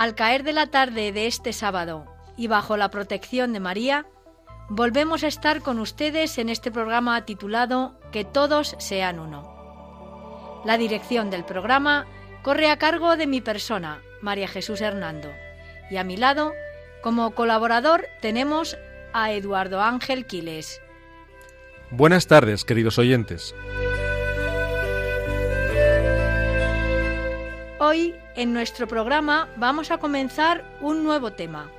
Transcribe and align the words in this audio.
Al 0.00 0.14
caer 0.14 0.44
de 0.44 0.54
la 0.54 0.68
tarde 0.68 1.12
de 1.12 1.26
este 1.26 1.52
sábado 1.52 2.06
y 2.34 2.46
bajo 2.46 2.78
la 2.78 2.90
protección 2.90 3.52
de 3.52 3.60
María, 3.60 4.06
volvemos 4.70 5.24
a 5.24 5.26
estar 5.26 5.60
con 5.60 5.78
ustedes 5.78 6.38
en 6.38 6.48
este 6.48 6.70
programa 6.70 7.26
titulado 7.26 8.00
Que 8.10 8.24
todos 8.24 8.76
sean 8.78 9.18
uno. 9.18 10.62
La 10.64 10.78
dirección 10.78 11.28
del 11.28 11.44
programa 11.44 12.06
corre 12.42 12.70
a 12.70 12.78
cargo 12.78 13.18
de 13.18 13.26
mi 13.26 13.42
persona, 13.42 14.00
María 14.22 14.48
Jesús 14.48 14.80
Hernando, 14.80 15.28
y 15.90 15.98
a 15.98 16.04
mi 16.04 16.16
lado, 16.16 16.54
como 17.02 17.32
colaborador, 17.32 18.06
tenemos 18.22 18.78
a 19.12 19.32
Eduardo 19.32 19.82
Ángel 19.82 20.24
Quiles. 20.24 20.80
Buenas 21.90 22.26
tardes, 22.26 22.64
queridos 22.64 22.98
oyentes. 22.98 23.54
Hoy 27.82 28.14
en 28.36 28.52
nuestro 28.52 28.86
programa 28.86 29.48
vamos 29.56 29.90
a 29.90 29.96
comenzar 29.96 30.66
un 30.82 31.02
nuevo 31.02 31.32
tema. 31.32 31.70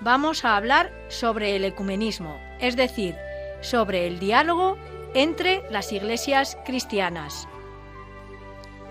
Vamos 0.00 0.42
a 0.42 0.56
hablar 0.56 0.90
sobre 1.08 1.54
el 1.54 1.66
ecumenismo, 1.66 2.40
es 2.60 2.76
decir, 2.76 3.14
sobre 3.60 4.06
el 4.06 4.18
diálogo 4.18 4.78
entre 5.12 5.62
las 5.70 5.92
iglesias 5.92 6.56
cristianas. 6.64 7.46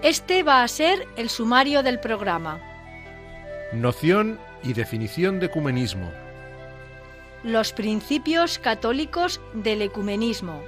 Este 0.03 0.43
va 0.43 0.61
a 0.61 0.67
ser 0.67 1.07
el 1.15 1.29
sumario 1.29 1.81
del 1.81 1.99
programa. 1.99 2.61
Noción 3.73 4.37
y 4.61 4.73
definición 4.73 5.39
de 5.39 5.47
ecumenismo. 5.47 6.11
Los 7.43 7.73
principios 7.73 8.59
católicos 8.59 9.41
del 9.55 9.81
ecumenismo. 9.81 10.61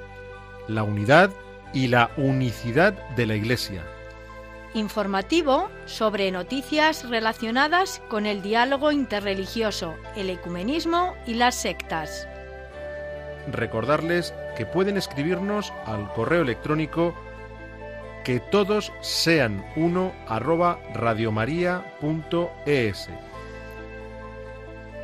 La 0.67 0.81
unidad 0.81 1.30
y 1.73 1.89
la 1.89 2.09
unicidad 2.17 2.94
de 3.09 3.28
la 3.28 3.36
Iglesia 3.36 3.83
informativo 4.76 5.70
sobre 5.86 6.30
noticias 6.31 7.09
relacionadas 7.09 8.02
con 8.09 8.26
el 8.26 8.42
diálogo 8.42 8.92
interreligioso, 8.92 9.95
el 10.16 10.30
ecumenismo 10.30 11.16
y 11.26 11.34
las 11.36 11.56
sectas. 11.56 12.28
Recordarles 13.52 14.34
que 14.58 14.66
pueden 14.66 14.98
escribirnos 14.98 15.73
al 15.86 16.12
correo 16.14 16.42
electrónico 16.42 17.16
que 18.26 18.40
todos 18.40 18.92
sean 19.02 19.64
uno 19.76 20.12
arroba 20.28 20.80
radiomaria.es. 20.94 21.90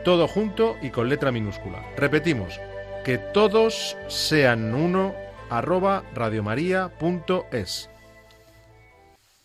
Todo 0.03 0.27
junto 0.27 0.75
y 0.81 0.89
con 0.89 1.08
letra 1.08 1.31
minúscula. 1.31 1.86
Repetimos, 1.95 2.59
que 3.05 3.19
todos 3.19 3.95
sean 4.08 4.73
uno 4.73 5.14
arroba 5.52 6.03
radiomaria.es. 6.15 7.90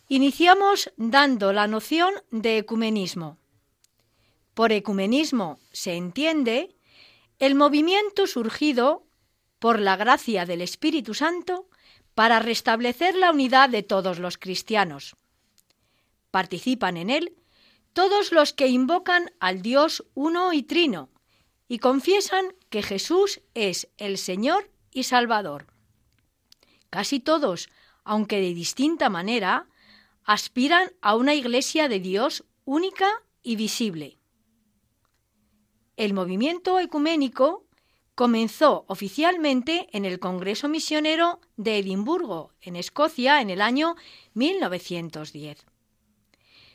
Iniciamos 0.09 0.93
dando 0.97 1.53
la 1.53 1.67
noción 1.67 2.15
de 2.31 2.59
ecumenismo. 2.59 3.39
Por 4.55 4.71
ecumenismo 4.71 5.59
se 5.73 5.95
entiende 5.95 6.77
el 7.41 7.57
movimiento 7.57 8.29
surgido 8.29 9.05
por 9.59 9.81
la 9.81 9.97
gracia 9.97 10.47
del 10.47 10.61
Espíritu 10.61 11.13
Santo 11.13 11.69
para 12.15 12.39
restablecer 12.39 13.17
la 13.17 13.33
unidad 13.33 13.69
de 13.69 13.83
todos 13.83 14.21
los 14.21 14.39
cristianos. 14.39 15.17
Participan 16.31 16.97
en 16.97 17.11
él 17.11 17.35
todos 17.93 18.31
los 18.31 18.53
que 18.53 18.69
invocan 18.69 19.33
al 19.41 19.61
Dios 19.61 20.05
uno 20.15 20.53
y 20.53 20.63
trino 20.63 21.11
y 21.67 21.81
confiesan 21.81 22.55
que 22.71 22.85
Jesús 22.85 23.41
es 23.55 23.89
el 23.99 24.19
Señor 24.19 24.71
y 24.93 25.03
Salvador. 25.03 25.67
Casi 26.91 27.19
todos, 27.19 27.69
aunque 28.05 28.37
de 28.37 28.55
distinta 28.55 29.11
manera, 29.11 29.67
aspiran 30.27 30.93
a 31.01 31.15
una 31.15 31.35
iglesia 31.35 31.89
de 31.89 32.01
Dios 32.01 32.45
única 32.65 33.23
y 33.43 33.55
visible. 33.55 34.19
El 35.97 36.13
movimiento 36.13 36.81
ecuménico 36.81 37.65
comenzó 38.17 38.85
oficialmente 38.89 39.87
en 39.93 40.05
el 40.05 40.19
Congreso 40.19 40.69
Misionero 40.69 41.41
de 41.57 41.79
Edimburgo, 41.79 42.53
en 42.61 42.75
Escocia, 42.75 43.41
en 43.41 43.51
el 43.51 43.63
año 43.63 43.95
1910. 44.35 45.65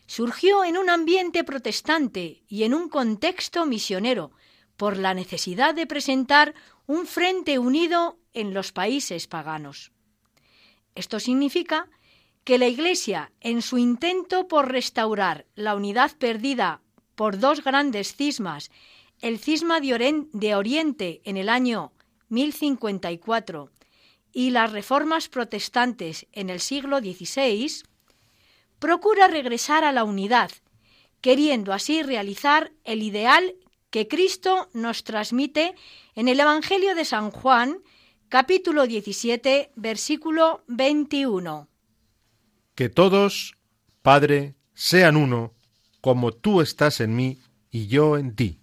Surgió 0.07 0.63
en 0.63 0.78
un 0.78 0.89
ambiente 0.89 1.44
protestante 1.44 2.44
y 2.47 2.63
en 2.63 2.73
un 2.73 2.89
contexto 2.89 3.66
misionero 3.66 4.31
por 4.78 4.97
la 4.97 5.13
necesidad 5.13 5.75
de 5.75 5.88
presentar 5.88 6.56
un 6.88 7.06
frente 7.06 7.59
unido 7.59 8.18
en 8.33 8.53
los 8.53 8.72
países 8.72 9.28
paganos. 9.28 9.91
Esto 10.95 11.19
significa 11.19 11.89
que 12.44 12.57
la 12.57 12.68
Iglesia, 12.68 13.31
en 13.40 13.62
su 13.62 13.78
intento 13.78 14.47
por 14.47 14.72
restaurar 14.72 15.46
la 15.56 15.75
unidad 15.75 16.12
perdida 16.18 16.81
por 17.16 17.40
dos 17.40 17.63
grandes 17.63 18.16
cismas, 18.16 18.72
el 19.22 19.38
cisma 19.38 19.79
de 19.79 20.56
Oriente 20.56 21.22
en 21.24 21.38
el 21.38 21.50
año 21.50 21.91
1054 22.30 23.69
y 24.34 24.50
las 24.50 24.72
reformas 24.72 25.30
protestantes 25.30 26.25
en 26.31 26.50
el 26.50 26.59
siglo 26.59 27.00
XVI, 27.00 27.84
procura 28.80 29.28
regresar 29.28 29.84
a 29.84 29.91
la 29.91 30.03
unidad, 30.03 30.50
queriendo 31.19 31.74
así 31.74 32.01
realizar 32.01 32.72
el 32.84 33.03
ideal 33.03 33.56
que 33.91 34.07
Cristo 34.07 34.69
nos 34.74 35.03
transmite 35.03 35.75
en 36.16 36.28
el 36.28 36.40
Evangelio 36.40 36.96
de 36.96 37.06
San 37.06 37.30
Juan, 37.30 37.84
capítulo 38.30 38.88
17, 38.88 39.72
versículo 39.75 40.63
21 40.68 41.70
que 42.75 42.89
todos, 42.89 43.57
Padre, 44.01 44.55
sean 44.73 45.17
uno, 45.17 45.53
como 46.01 46.31
tú 46.31 46.61
estás 46.61 46.99
en 46.99 47.15
mí 47.15 47.39
y 47.69 47.87
yo 47.87 48.17
en 48.17 48.35
ti. 48.35 48.59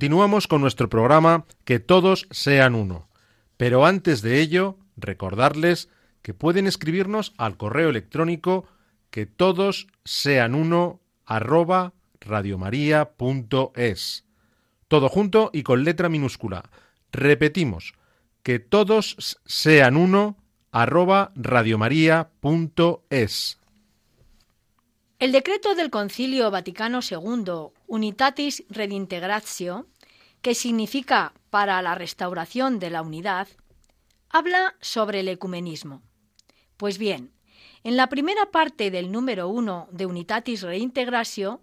Continuamos 0.00 0.48
con 0.48 0.62
nuestro 0.62 0.88
programa 0.88 1.44
Que 1.66 1.78
todos 1.78 2.26
sean 2.30 2.74
uno. 2.74 3.10
Pero 3.58 3.84
antes 3.84 4.22
de 4.22 4.40
ello, 4.40 4.78
recordarles 4.96 5.90
que 6.22 6.32
pueden 6.32 6.66
escribirnos 6.66 7.34
al 7.36 7.58
correo 7.58 7.90
electrónico 7.90 8.64
que 9.10 9.26
todos 9.26 9.88
sean 10.06 10.54
uno 10.54 11.02
arroba 11.26 11.92
radiomaria.es. 12.18 14.24
Todo 14.88 15.10
junto 15.10 15.50
y 15.52 15.64
con 15.64 15.84
letra 15.84 16.08
minúscula. 16.08 16.70
Repetimos, 17.12 17.92
que 18.42 18.58
todos 18.58 19.38
sean 19.44 19.98
uno 19.98 20.38
arroba 20.72 21.30
radiomaria.es. 21.34 23.58
El 25.18 25.32
decreto 25.32 25.74
del 25.74 25.90
Concilio 25.90 26.50
Vaticano 26.50 27.00
II, 27.06 27.72
Unitatis 27.86 28.64
Redintegratio, 28.70 29.89
que 30.42 30.54
significa 30.54 31.32
para 31.50 31.80
la 31.82 31.94
restauración 31.94 32.78
de 32.78 32.90
la 32.90 33.02
unidad, 33.02 33.48
habla 34.28 34.76
sobre 34.80 35.20
el 35.20 35.28
ecumenismo. 35.28 36.02
Pues 36.76 36.98
bien, 36.98 37.32
en 37.82 37.96
la 37.96 38.08
primera 38.08 38.50
parte 38.50 38.90
del 38.90 39.10
número 39.10 39.48
1 39.48 39.88
de 39.90 40.06
Unitatis 40.06 40.62
Reintegratio 40.62 41.60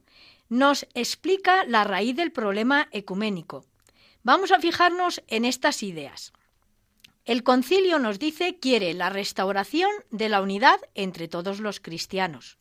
nos 0.50 0.88
explica 0.94 1.64
la 1.66 1.84
raíz 1.84 2.16
del 2.16 2.32
problema 2.32 2.88
ecuménico. 2.92 3.66
Vamos 4.24 4.52
a 4.52 4.60
fijarnos 4.60 5.24
en 5.28 5.46
estas 5.46 5.84
ideas. 5.84 6.34
El 7.26 7.44
concilio 7.44 8.00
nos 8.00 8.20
dice 8.20 8.58
quiere 8.60 8.94
la 8.94 9.10
restauración 9.10 9.90
de 10.12 10.30
la 10.30 10.42
unidad 10.42 10.80
entre 10.96 11.28
todos 11.28 11.60
los 11.60 11.80
cristianos. 11.80 12.58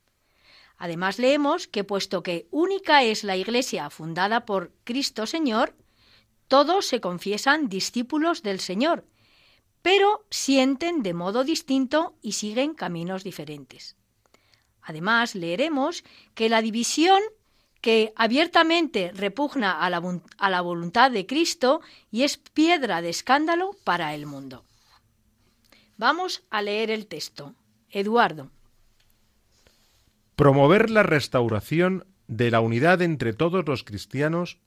Además 0.77 1.19
leemos 1.19 1.69
que 1.69 1.85
puesto 1.85 2.23
que 2.23 2.49
única 2.51 3.03
es 3.03 3.25
la 3.25 3.37
Iglesia 3.37 3.89
fundada 3.91 4.45
por 4.45 4.73
Cristo 4.85 5.27
Señor, 5.27 5.75
todos 6.49 6.87
se 6.87 7.01
confiesan 7.01 7.69
discípulos 7.69 8.43
del 8.43 8.61
Señor, 8.61 9.05
pero 9.83 10.25
sienten 10.31 11.03
de 11.03 11.15
modo 11.15 11.45
distinto 11.45 12.15
y 12.23 12.33
siguen 12.33 12.75
caminos 12.75 13.25
diferentes. 13.25 13.97
Además, 14.83 15.35
leeremos 15.35 16.05
que 16.35 16.49
la 16.49 16.63
división 16.63 17.21
que 17.81 18.13
abiertamente 18.17 19.13
repugna 19.15 19.81
a 19.81 19.91
la, 19.91 20.03
a 20.39 20.51
la, 20.51 20.61
voluntad 20.61 21.11
de 21.11 21.27
Cristo 21.27 21.83
y 22.11 22.23
es 22.23 22.37
piedra 22.37 23.01
de 23.01 23.11
escándalo 23.11 23.77
para 23.85 24.15
el 24.15 24.27
mundo. 24.27 24.65
Vamos 25.97 26.43
a 26.51 26.63
leer 26.63 26.91
el 26.91 27.07
texto. 27.07 27.55
Eduardo. 27.91 28.51
Promover 30.35 30.91
la 30.91 31.03
restauración 31.03 32.07
de 32.27 32.51
la 32.51 32.61
unidad 32.61 33.03
entre 33.03 33.33
todos 33.33 33.67
los 33.67 33.85
cristianos 33.85 34.59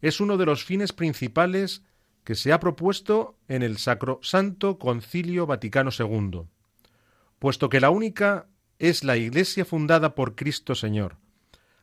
es 0.00 0.20
uno 0.20 0.36
de 0.36 0.46
los 0.46 0.64
fines 0.64 0.92
principales 0.92 1.82
que 2.24 2.34
se 2.34 2.52
ha 2.52 2.60
propuesto 2.60 3.38
en 3.48 3.62
el 3.62 3.78
Sacrosanto 3.78 4.78
Concilio 4.78 5.46
Vaticano 5.46 5.90
II, 5.96 6.42
puesto 7.38 7.68
que 7.68 7.80
la 7.80 7.90
única 7.90 8.48
es 8.78 9.02
la 9.02 9.16
Iglesia 9.16 9.64
fundada 9.64 10.14
por 10.14 10.34
Cristo 10.34 10.74
Señor, 10.74 11.16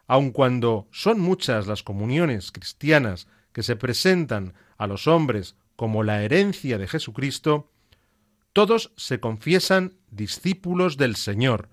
aun 0.08 0.32
cuando 0.32 0.88
son 0.92 1.20
muchas 1.20 1.68
las 1.68 1.84
comuniones 1.84 2.52
cristianas 2.52 3.28
que 3.52 3.64
se 3.64 3.76
presentan 3.76 4.54
a 4.78 4.88
los 4.88 5.08
hombres 5.08 5.56
como 5.76 6.04
la 6.04 6.24
herencia 6.24 6.78
de 6.78 6.88
Jesucristo, 6.88 7.72
todos 8.54 8.94
se 8.96 9.20
confiesan 9.20 9.98
discípulos 10.12 10.96
del 10.98 11.16
Señor, 11.16 11.70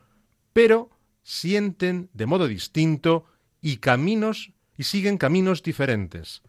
pero 0.53 0.91
sienten 1.23 2.11
de 2.13 2.27
modo 2.27 2.49
distinto 2.49 3.27
y 3.61 3.77
caminos 3.77 4.53
y 4.83 4.85
siguen 4.85 5.17
caminos 5.17 5.63
diferentes, 5.63 6.43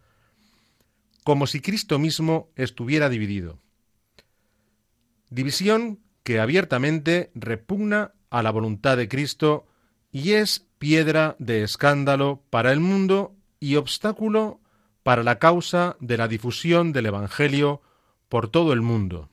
como 1.23 1.45
si 1.45 1.59
Cristo 1.59 1.99
mismo 1.99 2.49
estuviera 2.55 3.07
dividido. 3.07 3.59
División 5.29 5.99
que 6.23 6.39
abiertamente 6.39 7.29
repugna 7.35 8.13
a 8.31 8.41
la 8.41 8.49
voluntad 8.49 8.97
de 8.97 9.07
Cristo 9.07 9.67
y 10.11 10.31
es 10.31 10.65
piedra 10.79 11.35
de 11.37 11.61
escándalo 11.61 12.41
para 12.49 12.71
el 12.71 12.79
mundo 12.79 13.35
y 13.59 13.75
obstáculo 13.75 14.59
para 15.03 15.21
la 15.21 15.37
causa 15.37 15.95
de 15.99 16.17
la 16.17 16.27
difusión 16.27 16.91
del 16.91 17.05
Evangelio 17.05 17.83
por 18.29 18.49
todo 18.49 18.73
el 18.73 18.81
mundo. 18.81 19.29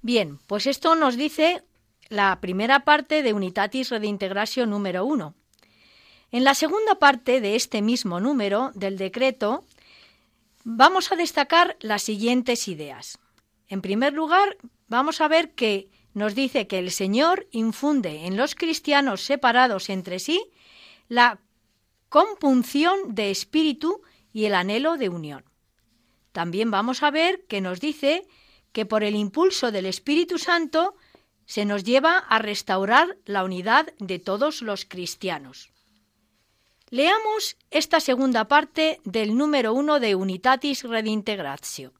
Bien, 0.00 0.38
pues 0.46 0.66
esto 0.66 0.94
nos 0.94 1.18
dice 1.18 1.64
la 2.08 2.40
primera 2.40 2.86
parte 2.86 3.22
de 3.22 3.34
Unitatis 3.34 3.90
Redintegratio 3.90 4.64
número 4.64 5.04
1. 5.04 5.34
En 6.32 6.44
la 6.44 6.54
segunda 6.54 6.94
parte 6.96 7.40
de 7.40 7.56
este 7.56 7.82
mismo 7.82 8.20
número 8.20 8.70
del 8.74 8.96
decreto 8.96 9.64
vamos 10.62 11.10
a 11.10 11.16
destacar 11.16 11.76
las 11.80 12.02
siguientes 12.02 12.68
ideas. 12.68 13.18
En 13.68 13.82
primer 13.82 14.12
lugar, 14.12 14.56
vamos 14.86 15.20
a 15.20 15.28
ver 15.28 15.52
que 15.52 15.88
nos 16.14 16.36
dice 16.36 16.68
que 16.68 16.78
el 16.78 16.92
Señor 16.92 17.48
infunde 17.50 18.26
en 18.26 18.36
los 18.36 18.54
cristianos 18.54 19.22
separados 19.22 19.90
entre 19.90 20.20
sí 20.20 20.40
la 21.08 21.40
compunción 22.08 23.14
de 23.14 23.30
espíritu 23.30 24.02
y 24.32 24.44
el 24.44 24.54
anhelo 24.54 24.96
de 24.96 25.08
unión. 25.08 25.44
También 26.30 26.70
vamos 26.70 27.02
a 27.02 27.10
ver 27.10 27.44
que 27.46 27.60
nos 27.60 27.80
dice 27.80 28.26
que 28.72 28.86
por 28.86 29.02
el 29.02 29.16
impulso 29.16 29.72
del 29.72 29.86
Espíritu 29.86 30.38
Santo 30.38 30.94
se 31.44 31.64
nos 31.64 31.82
lleva 31.82 32.18
a 32.18 32.38
restaurar 32.38 33.16
la 33.24 33.42
unidad 33.42 33.92
de 33.98 34.20
todos 34.20 34.62
los 34.62 34.84
cristianos. 34.84 35.69
Leamos 36.92 37.56
esta 37.70 38.00
segunda 38.00 38.48
parte 38.48 38.98
del 39.04 39.36
número 39.36 39.72
uno 39.72 40.00
de 40.00 40.16
Unitatis 40.16 40.82
Redintegratio. 40.82 41.92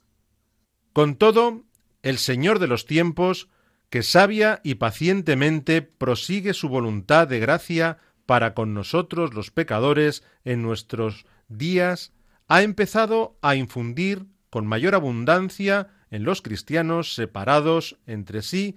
Con 0.93 1.15
todo, 1.15 1.63
el 2.03 2.19
Señor 2.19 2.59
de 2.59 2.67
los 2.67 2.87
tiempos, 2.87 3.49
que 3.89 4.03
sabia 4.03 4.61
y 4.65 4.75
pacientemente 4.75 5.81
prosigue 5.83 6.55
su 6.55 6.69
voluntad 6.69 7.29
de 7.29 7.39
gracia 7.39 7.99
para 8.27 8.53
con 8.53 8.75
nosotros 8.75 9.33
los 9.33 9.53
pecadores 9.53 10.25
en 10.45 10.61
nuestros 10.63 11.25
días, 11.47 12.13
ha 12.49 12.63
empezado 12.63 13.39
a 13.43 13.55
infundir 13.55 14.27
con 14.51 14.67
mayor 14.67 14.97
abundancia 14.97 15.87
en 16.11 16.25
los 16.25 16.43
cristianos 16.43 17.15
separados 17.15 17.97
entre 18.07 18.43
sí 18.43 18.75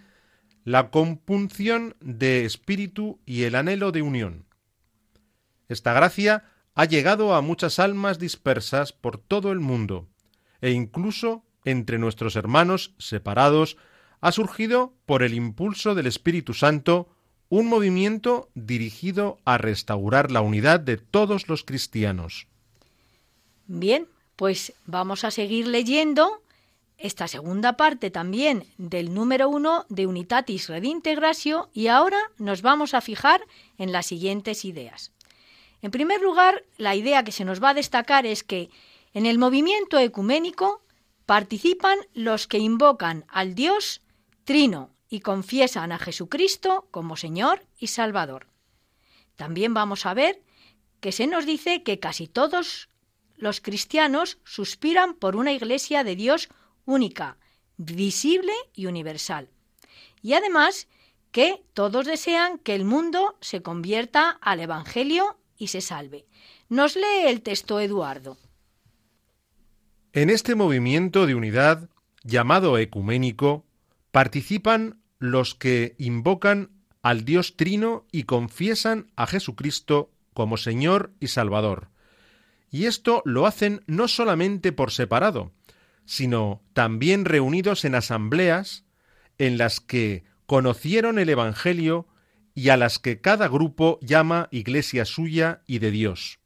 la 0.63 0.91
compunción 0.91 1.96
de 2.01 2.46
espíritu 2.46 3.20
y 3.25 3.43
el 3.43 3.55
anhelo 3.55 3.91
de 3.91 4.03
unión. 4.03 4.46
Esta 5.70 5.93
gracia 5.93 6.46
ha 6.75 6.86
llegado 6.86 7.36
a 7.36 7.41
muchas 7.41 7.79
almas 7.79 8.20
dispersas 8.20 8.93
por 8.93 9.17
todo 9.17 9.51
el 9.51 9.60
mundo, 9.60 10.08
e 10.62 10.72
incluso 10.72 11.43
entre 11.65 12.00
nuestros 12.00 12.36
hermanos 12.36 12.93
separados 12.98 13.77
ha 14.22 14.32
surgido 14.32 14.93
por 15.05 15.24
el 15.24 15.34
impulso 15.34 15.96
del 15.96 16.08
Espíritu 16.08 16.53
Santo 16.53 17.10
un 17.50 17.67
movimiento 17.67 18.50
dirigido 18.55 19.38
a 19.46 19.58
restaurar 19.58 20.32
la 20.32 20.41
unidad 20.41 20.79
de 20.79 20.98
todos 20.98 21.48
los 21.48 21.63
cristianos. 21.63 22.48
Bien, 23.67 24.08
pues 24.36 24.74
vamos 24.86 25.24
a 25.24 25.32
seguir 25.32 25.67
leyendo 25.67 26.41
esta 26.98 27.27
segunda 27.27 27.77
parte 27.77 28.12
también 28.12 28.65
del 28.77 29.13
número 29.13 29.50
uno 29.50 29.86
de 29.89 30.08
Unitatis 30.08 30.70
Redintegratio 30.70 31.70
y 31.74 31.88
ahora 31.88 32.20
nos 32.38 32.62
vamos 32.62 32.93
a 32.93 33.01
fijar 33.01 33.41
en 33.77 33.91
las 33.91 34.05
siguientes 34.05 34.65
ideas. 34.65 35.12
En 35.83 35.91
primer 35.91 36.21
lugar, 36.21 36.63
la 36.77 36.95
idea 36.95 37.25
que 37.25 37.33
se 37.33 37.43
nos 37.43 37.61
va 37.61 37.71
a 37.71 37.73
destacar 37.73 38.25
es 38.25 38.41
que 38.45 38.69
en 39.13 39.25
el 39.25 39.37
movimiento 39.37 39.99
ecuménico 39.99 40.81
participan 41.25 41.99
los 42.13 42.47
que 42.47 42.57
invocan 42.57 43.25
al 43.27 43.53
Dios 43.53 44.01
Trino 44.45 44.91
y 45.09 45.19
confiesan 45.19 45.91
a 45.91 45.99
Jesucristo 45.99 46.87
como 46.89 47.17
Señor 47.17 47.65
y 47.77 47.87
Salvador. 47.87 48.47
También 49.35 49.73
vamos 49.73 50.05
a 50.05 50.13
ver 50.13 50.41
que 51.01 51.11
se 51.11 51.27
nos 51.27 51.45
dice 51.45 51.83
que 51.83 51.99
casi 51.99 52.27
todos 52.27 52.87
los 53.35 53.59
cristianos 53.59 54.37
suspiran 54.45 55.13
por 55.15 55.35
una 55.35 55.51
iglesia 55.51 56.05
de 56.05 56.15
Dios 56.15 56.47
única, 56.85 57.37
visible 57.75 58.53
y 58.73 58.85
universal. 58.85 59.49
Y 60.21 60.31
además 60.31 60.87
que 61.33 61.61
todos 61.73 62.05
desean 62.05 62.57
que 62.57 62.73
el 62.73 62.85
mundo 62.85 63.37
se 63.41 63.61
convierta 63.61 64.29
al 64.29 64.61
Evangelio 64.61 65.37
y 65.57 65.67
se 65.67 65.81
salve. 65.81 66.25
Nos 66.69 66.95
lee 66.95 67.27
el 67.27 67.41
texto 67.41 67.79
Eduardo. 67.79 68.38
En 70.13 70.29
este 70.29 70.55
movimiento 70.55 71.25
de 71.25 71.36
unidad, 71.36 71.89
llamado 72.24 72.77
ecuménico, 72.77 73.65
participan 74.12 75.01
los 75.19 75.55
que 75.55 75.95
invocan 75.98 76.69
al 77.01 77.25
Dios 77.25 77.55
Trino 77.57 78.05
y 78.12 78.24
confiesan 78.24 79.12
a 79.15 79.27
Jesucristo 79.27 80.12
como 80.33 80.57
Señor 80.57 81.12
y 81.19 81.27
Salvador. 81.27 81.89
Y 82.69 82.86
esto 82.86 83.22
lo 83.25 83.45
hacen 83.45 83.83
no 83.88 84.07
solamente 84.07 84.72
por 84.72 84.91
separado, 84.91 85.51
sino 86.05 86.62
también 86.74 87.25
reunidos 87.25 87.86
en 87.86 87.95
asambleas 87.95 88.86
en 89.38 89.57
las 89.57 89.79
que 89.79 90.24
conocieron 90.45 91.19
el 91.19 91.29
Evangelio 91.29 92.07
y 92.53 92.69
a 92.69 92.77
las 92.77 93.00
que 93.00 93.22
cada 93.22 93.48
grupo 93.48 94.00
llama 94.01 94.48
iglesia 94.51 95.05
suya 95.05 95.62
y 95.65 95.79
de 95.79 95.91
Dios. 95.91 96.39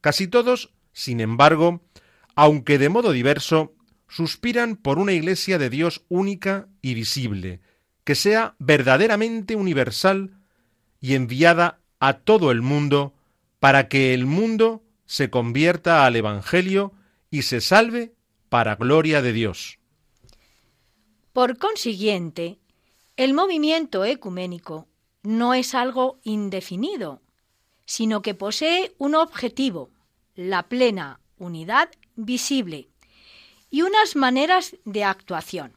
Casi 0.00 0.28
todos 0.28 0.72
sin 0.98 1.20
embargo, 1.20 1.80
aunque 2.34 2.76
de 2.76 2.88
modo 2.88 3.12
diverso, 3.12 3.72
suspiran 4.08 4.74
por 4.74 4.98
una 4.98 5.12
Iglesia 5.12 5.56
de 5.56 5.70
Dios 5.70 6.04
única 6.08 6.66
y 6.82 6.94
visible, 6.94 7.60
que 8.02 8.16
sea 8.16 8.56
verdaderamente 8.58 9.54
universal 9.54 10.40
y 11.00 11.14
enviada 11.14 11.78
a 12.00 12.14
todo 12.14 12.50
el 12.50 12.62
mundo 12.62 13.14
para 13.60 13.86
que 13.86 14.12
el 14.12 14.26
mundo 14.26 14.82
se 15.06 15.30
convierta 15.30 16.04
al 16.04 16.16
Evangelio 16.16 16.92
y 17.30 17.42
se 17.42 17.60
salve 17.60 18.12
para 18.48 18.74
gloria 18.74 19.22
de 19.22 19.32
Dios. 19.32 19.78
Por 21.32 21.58
consiguiente, 21.58 22.58
el 23.18 23.34
movimiento 23.34 24.04
ecuménico 24.04 24.86
no 25.24 25.52
es 25.52 25.74
algo 25.74 26.20
indefinido, 26.22 27.20
sino 27.84 28.22
que 28.22 28.34
posee 28.34 28.94
un 28.96 29.16
objetivo, 29.16 29.90
la 30.36 30.68
plena 30.68 31.18
unidad 31.36 31.90
visible, 32.14 32.90
y 33.70 33.82
unas 33.82 34.14
maneras 34.14 34.76
de 34.84 35.02
actuación. 35.02 35.76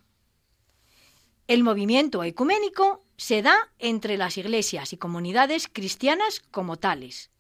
El 1.48 1.64
movimiento 1.64 2.24
ecuménico 2.24 3.04
se 3.18 3.42
da 3.42 3.72
entre 3.80 4.18
las 4.18 4.38
iglesias 4.38 4.94
y 4.94 4.98
comunidades 4.98 5.68
cristianas 5.68 6.42
como 6.52 6.78
tales, 6.78 7.32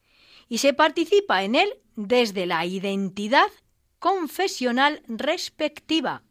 y 0.49 0.57
se 0.57 0.73
participa 0.73 1.43
en 1.43 1.53
él 1.53 1.75
desde 1.95 2.47
la 2.47 2.65
identidad 2.65 3.51
confesional 3.99 5.03
respectiva, 5.07 6.23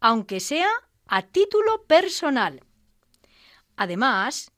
aunque 0.00 0.40
sea 0.40 0.70
a 1.06 1.20
título 1.20 1.84
personal. 1.86 2.62
Además, 3.76 4.50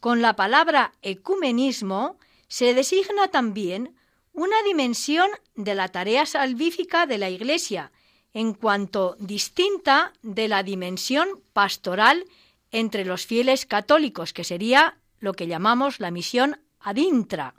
con 0.00 0.22
la 0.22 0.34
palabra 0.34 0.92
ecumenismo 1.02 2.18
se 2.48 2.74
designa 2.74 3.28
también 3.28 3.96
una 4.32 4.62
dimensión 4.64 5.28
de 5.54 5.74
la 5.74 5.88
tarea 5.88 6.26
salvífica 6.26 7.06
de 7.06 7.18
la 7.18 7.30
Iglesia, 7.30 7.92
en 8.34 8.54
cuanto 8.54 9.16
distinta 9.18 10.12
de 10.22 10.48
la 10.48 10.62
dimensión 10.62 11.28
pastoral 11.52 12.24
entre 12.70 13.04
los 13.04 13.26
fieles 13.26 13.66
católicos, 13.66 14.32
que 14.32 14.44
sería 14.44 14.98
lo 15.20 15.34
que 15.34 15.46
llamamos 15.46 16.00
la 16.00 16.10
misión 16.10 16.58
adintra, 16.80 17.54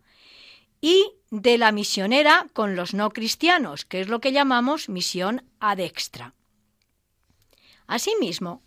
y 0.82 1.14
de 1.30 1.58
la 1.58 1.72
misionera 1.72 2.48
con 2.54 2.76
los 2.76 2.94
no 2.94 3.12
cristianos, 3.12 3.86
que 3.86 4.02
es 4.02 4.10
lo 4.10 4.20
que 4.20 4.32
llamamos 4.32 4.90
misión 4.90 5.44
adextra. 5.60 6.34
Asimismo, 7.88 8.62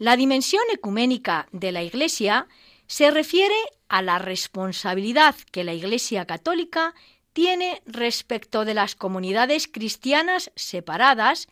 la 0.00 0.16
dimensión 0.16 0.62
ecuménica 0.72 1.46
de 1.52 1.72
la 1.72 1.82
Iglesia 1.82 2.48
se 2.86 3.10
refiere 3.10 3.54
a 3.86 4.00
la 4.00 4.18
responsabilidad 4.18 5.34
que 5.52 5.62
la 5.62 5.74
Iglesia 5.74 6.24
católica 6.24 6.94
tiene 7.34 7.82
respecto 7.84 8.64
de 8.64 8.72
las 8.72 8.94
comunidades 8.94 9.68
cristianas 9.68 10.52
separadas 10.56 11.48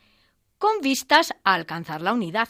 con 0.57 0.81
vistas 0.81 1.35
a 1.45 1.53
alcanzar 1.53 2.01
la 2.01 2.15
unidad. 2.15 2.49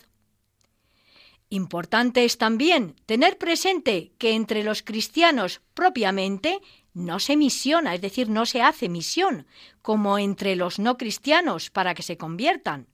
Importante 1.49 2.25
es 2.25 2.39
también 2.39 2.95
tener 3.05 3.37
presente 3.37 4.13
que 4.19 4.35
entre 4.35 4.63
los 4.63 4.85
cristianos 4.85 5.63
propiamente 5.75 6.61
no 6.95 7.19
se 7.19 7.37
misiona, 7.37 7.97
es 7.97 8.01
decir, 8.01 8.29
no 8.29 8.47
se 8.47 8.63
hace 8.63 8.89
misión, 8.89 9.49
como 9.83 10.17
entre 10.21 10.55
los 10.55 10.79
no 10.79 10.97
cristianos 10.97 11.71
para 11.71 11.95
que 11.95 12.05
se 12.05 12.17
conviertan. 12.17 12.87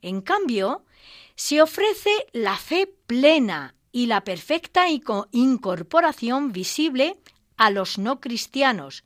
En 0.00 0.20
cambio, 0.20 0.84
se 1.36 1.60
ofrece 1.62 2.10
la 2.32 2.56
fe 2.56 2.86
plena 3.06 3.74
y 3.92 4.06
la 4.06 4.24
perfecta 4.24 4.86
incorporación 4.88 6.52
visible 6.52 7.16
a 7.56 7.70
los 7.70 7.98
no 7.98 8.20
cristianos. 8.20 9.04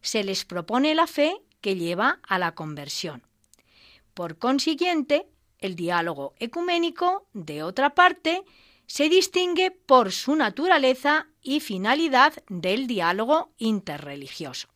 Se 0.00 0.24
les 0.24 0.44
propone 0.44 0.94
la 0.94 1.06
fe 1.06 1.36
que 1.60 1.76
lleva 1.76 2.20
a 2.26 2.38
la 2.38 2.54
conversión. 2.54 3.22
Por 4.12 4.38
consiguiente, 4.38 5.26
el 5.58 5.76
diálogo 5.76 6.34
ecuménico, 6.38 7.26
de 7.32 7.62
otra 7.62 7.94
parte, 7.94 8.42
se 8.86 9.08
distingue 9.08 9.70
por 9.70 10.12
su 10.12 10.36
naturaleza 10.36 11.28
y 11.40 11.60
finalidad 11.60 12.34
del 12.48 12.86
diálogo 12.86 13.52
interreligioso. 13.58 14.68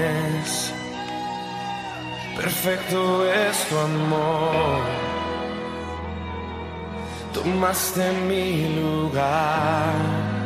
perfecto 2.37 3.25
es 3.25 3.67
tu 3.69 3.79
amor. 3.79 4.83
Tomaste 7.33 8.13
mi 8.29 8.69
lugar. 8.79 10.39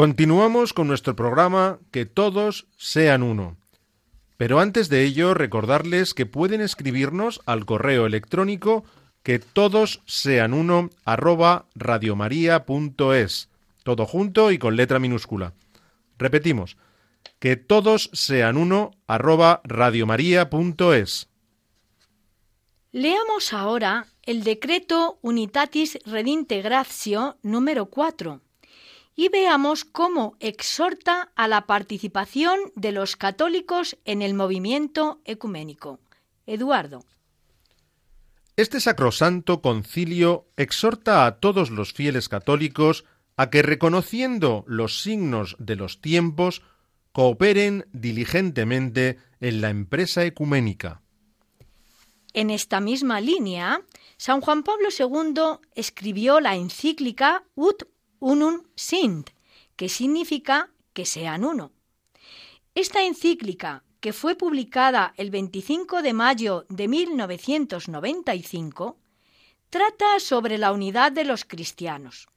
Continuamos 0.00 0.72
con 0.72 0.88
nuestro 0.88 1.14
programa 1.14 1.78
Que 1.90 2.06
todos 2.06 2.66
sean 2.78 3.22
uno. 3.22 3.58
Pero 4.38 4.58
antes 4.58 4.88
de 4.88 5.04
ello, 5.04 5.34
recordarles 5.34 6.14
que 6.14 6.24
pueden 6.24 6.62
escribirnos 6.62 7.42
al 7.44 7.66
correo 7.66 8.06
electrónico 8.06 8.84
que 9.22 9.38
todos 9.38 10.00
sean 10.06 10.54
uno 10.54 10.88
arroba 11.04 11.66
radiomaria.es. 11.74 13.50
Todo 13.82 14.06
junto 14.06 14.50
y 14.50 14.58
con 14.58 14.76
letra 14.76 14.98
minúscula. 14.98 15.52
Repetimos, 16.18 16.78
que 17.38 17.56
todos 17.56 18.10
sean 18.12 18.56
uno 18.56 18.92
arroba 19.06 19.60
radiomaria.es. 19.64 21.28
Leamos 22.92 23.52
ahora 23.52 24.06
el 24.22 24.44
decreto 24.44 25.18
Unitatis 25.22 25.98
Redintegratio 26.04 27.38
número 27.42 27.86
4 27.86 28.40
y 29.16 29.28
veamos 29.28 29.84
cómo 29.84 30.36
exhorta 30.40 31.30
a 31.34 31.46
la 31.46 31.66
participación 31.66 32.58
de 32.74 32.92
los 32.92 33.16
católicos 33.16 33.96
en 34.04 34.22
el 34.22 34.34
movimiento 34.34 35.20
ecuménico. 35.24 36.00
Eduardo. 36.46 37.04
Este 38.56 38.80
sacrosanto 38.80 39.62
concilio 39.62 40.48
exhorta 40.56 41.26
a 41.26 41.38
todos 41.38 41.70
los 41.70 41.92
fieles 41.92 42.28
católicos 42.28 43.04
a 43.36 43.50
que, 43.50 43.62
reconociendo 43.62 44.64
los 44.66 45.00
signos 45.00 45.56
de 45.58 45.76
los 45.76 46.00
tiempos, 46.00 46.62
cooperen 47.12 47.86
diligentemente 47.92 49.18
en 49.40 49.60
la 49.60 49.70
empresa 49.70 50.24
ecuménica. 50.24 51.02
En 52.32 52.50
esta 52.50 52.80
misma 52.80 53.20
línea, 53.20 53.82
San 54.16 54.40
Juan 54.40 54.62
Pablo 54.62 54.88
II 54.96 55.58
escribió 55.74 56.38
la 56.40 56.54
encíclica 56.54 57.42
Ut 57.56 57.82
Unum 58.20 58.62
Sint, 58.76 59.30
que 59.76 59.88
significa 59.88 60.70
que 60.92 61.06
sean 61.06 61.44
uno. 61.44 61.72
Esta 62.74 63.02
encíclica, 63.02 63.82
que 64.00 64.12
fue 64.12 64.36
publicada 64.36 65.14
el 65.16 65.30
25 65.30 66.02
de 66.02 66.12
mayo 66.12 66.66
de 66.68 66.86
1995, 66.86 68.98
trata 69.68 70.20
sobre 70.20 70.58
la 70.58 70.72
unidad 70.72 71.10
de 71.12 71.24
los 71.24 71.44
cristianos. 71.44 72.28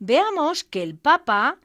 Veamos 0.00 0.64
que 0.64 0.82
el 0.82 0.96
Papa 0.96 1.58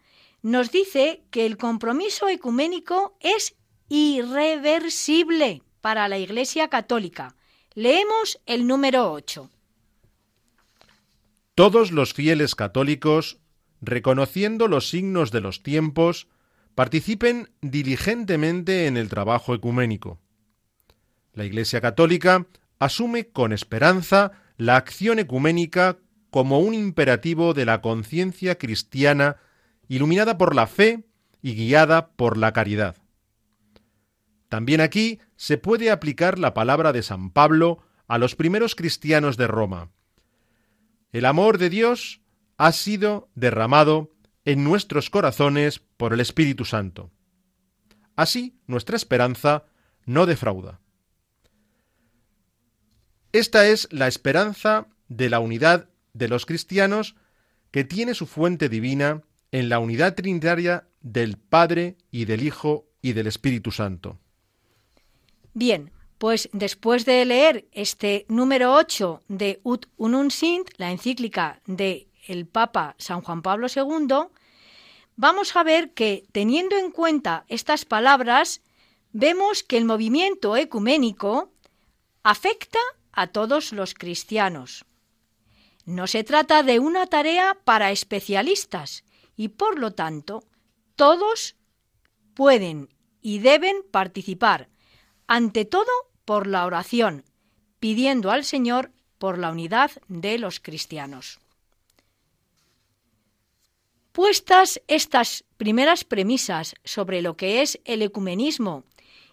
nos 0.43 0.71
dice 0.71 1.23
que 1.31 1.45
el 1.45 1.57
compromiso 1.57 2.27
ecuménico 2.27 3.17
es 3.21 3.55
irreversible 3.87 5.63
para 5.81 6.07
la 6.07 6.19
Iglesia 6.19 6.67
Católica. 6.67 7.35
Leemos 7.73 8.39
el 8.45 8.67
número 8.67 9.11
8. 9.11 9.49
Todos 11.55 11.91
los 11.91 12.13
fieles 12.13 12.55
católicos, 12.55 13.39
reconociendo 13.81 14.67
los 14.67 14.89
signos 14.89 15.31
de 15.31 15.39
los 15.41 15.63
tiempos, 15.63 16.27
participen 16.75 17.49
diligentemente 17.61 18.87
en 18.87 18.97
el 18.97 19.07
trabajo 19.07 19.55
ecuménico. 19.55 20.19
La 21.33 21.45
Iglesia 21.45 21.79
Católica 21.79 22.47
asume 22.79 23.29
con 23.29 23.53
esperanza 23.53 24.31
la 24.57 24.75
acción 24.75 25.19
ecuménica 25.19 25.99
como 26.31 26.59
un 26.59 26.73
imperativo 26.73 27.53
de 27.53 27.65
la 27.65 27.81
conciencia 27.81 28.57
cristiana 28.57 29.37
iluminada 29.93 30.39
por 30.39 30.55
la 30.55 30.65
fe 30.65 31.03
y 31.43 31.53
guiada 31.53 32.07
por 32.15 32.35
la 32.35 32.51
caridad. 32.51 32.97
También 34.49 34.81
aquí 34.81 35.19
se 35.35 35.59
puede 35.59 35.91
aplicar 35.91 36.39
la 36.39 36.55
palabra 36.55 36.93
de 36.93 37.03
San 37.03 37.29
Pablo 37.29 37.83
a 38.07 38.17
los 38.17 38.35
primeros 38.35 38.73
cristianos 38.73 39.37
de 39.37 39.45
Roma. 39.45 39.91
El 41.11 41.25
amor 41.25 41.59
de 41.59 41.69
Dios 41.69 42.21
ha 42.57 42.71
sido 42.71 43.29
derramado 43.35 44.09
en 44.45 44.63
nuestros 44.63 45.11
corazones 45.11 45.79
por 45.79 46.11
el 46.11 46.21
Espíritu 46.21 46.65
Santo. 46.65 47.11
Así 48.15 48.57
nuestra 48.65 48.95
esperanza 48.95 49.65
no 50.05 50.25
defrauda. 50.25 50.79
Esta 53.31 53.67
es 53.67 53.87
la 53.91 54.07
esperanza 54.07 54.87
de 55.07 55.29
la 55.29 55.39
unidad 55.39 55.87
de 56.13 56.29
los 56.29 56.47
cristianos 56.47 57.15
que 57.69 57.83
tiene 57.83 58.15
su 58.15 58.25
fuente 58.25 58.69
divina 58.69 59.21
en 59.53 59.69
la 59.69 59.77
unidad 59.77 60.15
trinitaria 60.15 60.87
del 61.01 61.37
Padre 61.37 61.95
y 62.09 62.25
del 62.25 62.41
Hijo 62.43 62.87
y 63.03 63.13
del 63.13 63.27
Espíritu 63.27 63.71
Santo. 63.71 64.17
Bien, 65.53 65.91
pues 66.17 66.49
después 66.53 67.05
de 67.05 67.23
leer 67.23 67.67
este 67.71 68.25
número 68.29 68.73
8 68.73 69.21
de 69.27 69.59
Ut 69.61 69.85
Unum 69.95 70.31
Sint, 70.31 70.69
la 70.77 70.89
encíclica 70.89 71.61
de 71.67 72.07
el 72.25 72.47
Papa 72.47 72.95
San 72.97 73.21
Juan 73.21 73.43
Pablo 73.43 73.67
II, 73.73 74.27
vamos 75.17 75.55
a 75.55 75.61
ver 75.61 75.91
que, 75.93 76.25
teniendo 76.31 76.75
en 76.75 76.89
cuenta 76.89 77.45
estas 77.47 77.85
palabras, 77.85 78.61
vemos 79.11 79.61
que 79.61 79.77
el 79.77 79.85
movimiento 79.85 80.57
ecuménico 80.57 81.51
afecta 82.23 82.79
a 83.11 83.27
todos 83.27 83.71
los 83.71 83.93
cristianos. 83.93 84.83
No 85.85 86.07
se 86.07 86.23
trata 86.23 86.63
de 86.63 86.79
una 86.79 87.05
tarea 87.05 87.55
para 87.63 87.91
especialistas 87.91 89.03
y, 89.35 89.49
por 89.49 89.79
lo 89.79 89.91
tanto, 89.91 90.43
todos 90.95 91.55
pueden 92.33 92.89
y 93.21 93.39
deben 93.39 93.77
participar, 93.89 94.69
ante 95.27 95.65
todo 95.65 95.91
por 96.25 96.47
la 96.47 96.65
oración, 96.65 97.23
pidiendo 97.79 98.31
al 98.31 98.43
Señor 98.43 98.91
por 99.17 99.37
la 99.37 99.51
unidad 99.51 99.91
de 100.07 100.37
los 100.37 100.59
cristianos. 100.59 101.39
Puestas 104.11 104.81
estas 104.87 105.43
primeras 105.57 106.03
premisas 106.03 106.75
sobre 106.83 107.21
lo 107.21 107.35
que 107.35 107.61
es 107.61 107.79
el 107.85 108.01
ecumenismo 108.01 108.83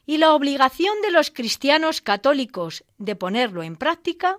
y 0.06 0.16
la 0.16 0.32
obligación 0.32 1.02
de 1.02 1.10
los 1.10 1.30
cristianos 1.30 2.00
católicos 2.00 2.84
de 2.96 3.14
ponerlo 3.14 3.62
en 3.62 3.76
práctica, 3.76 4.38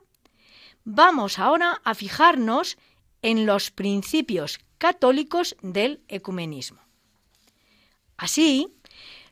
vamos 0.83 1.37
ahora 1.37 1.79
a 1.83 1.93
fijarnos 1.93 2.77
en 3.21 3.45
los 3.45 3.71
principios 3.71 4.59
católicos 4.77 5.55
del 5.61 6.01
ecumenismo. 6.07 6.79
Así, 8.17 8.73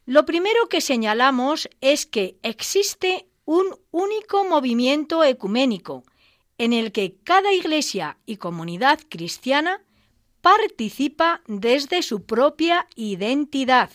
lo 0.06 0.26
primero 0.26 0.68
que 0.70 0.82
señalamos 0.82 1.70
es 1.82 2.06
que 2.06 2.38
existe 2.44 3.28
un 3.46 3.76
único 3.92 4.44
movimiento 4.46 5.24
ecuménico 5.24 6.04
en 6.58 6.74
el 6.74 6.92
que 6.92 7.16
cada 7.24 7.54
iglesia 7.54 8.18
y 8.26 8.38
comunidad 8.38 9.00
cristiana 9.10 9.82
participa 10.42 11.42
desde 11.48 12.02
su 12.02 12.26
propia 12.26 12.88
identidad. 12.96 13.92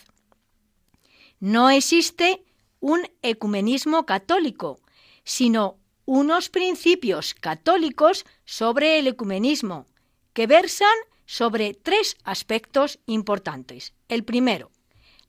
No 1.39 1.69
existe 1.69 2.43
un 2.79 3.07
ecumenismo 3.21 4.05
católico, 4.05 4.79
sino 5.23 5.77
unos 6.05 6.49
principios 6.49 7.33
católicos 7.33 8.25
sobre 8.45 8.99
el 8.99 9.07
ecumenismo, 9.07 9.87
que 10.33 10.47
versan 10.47 10.95
sobre 11.25 11.73
tres 11.73 12.17
aspectos 12.23 12.99
importantes. 13.07 13.93
El 14.07 14.23
primero, 14.23 14.71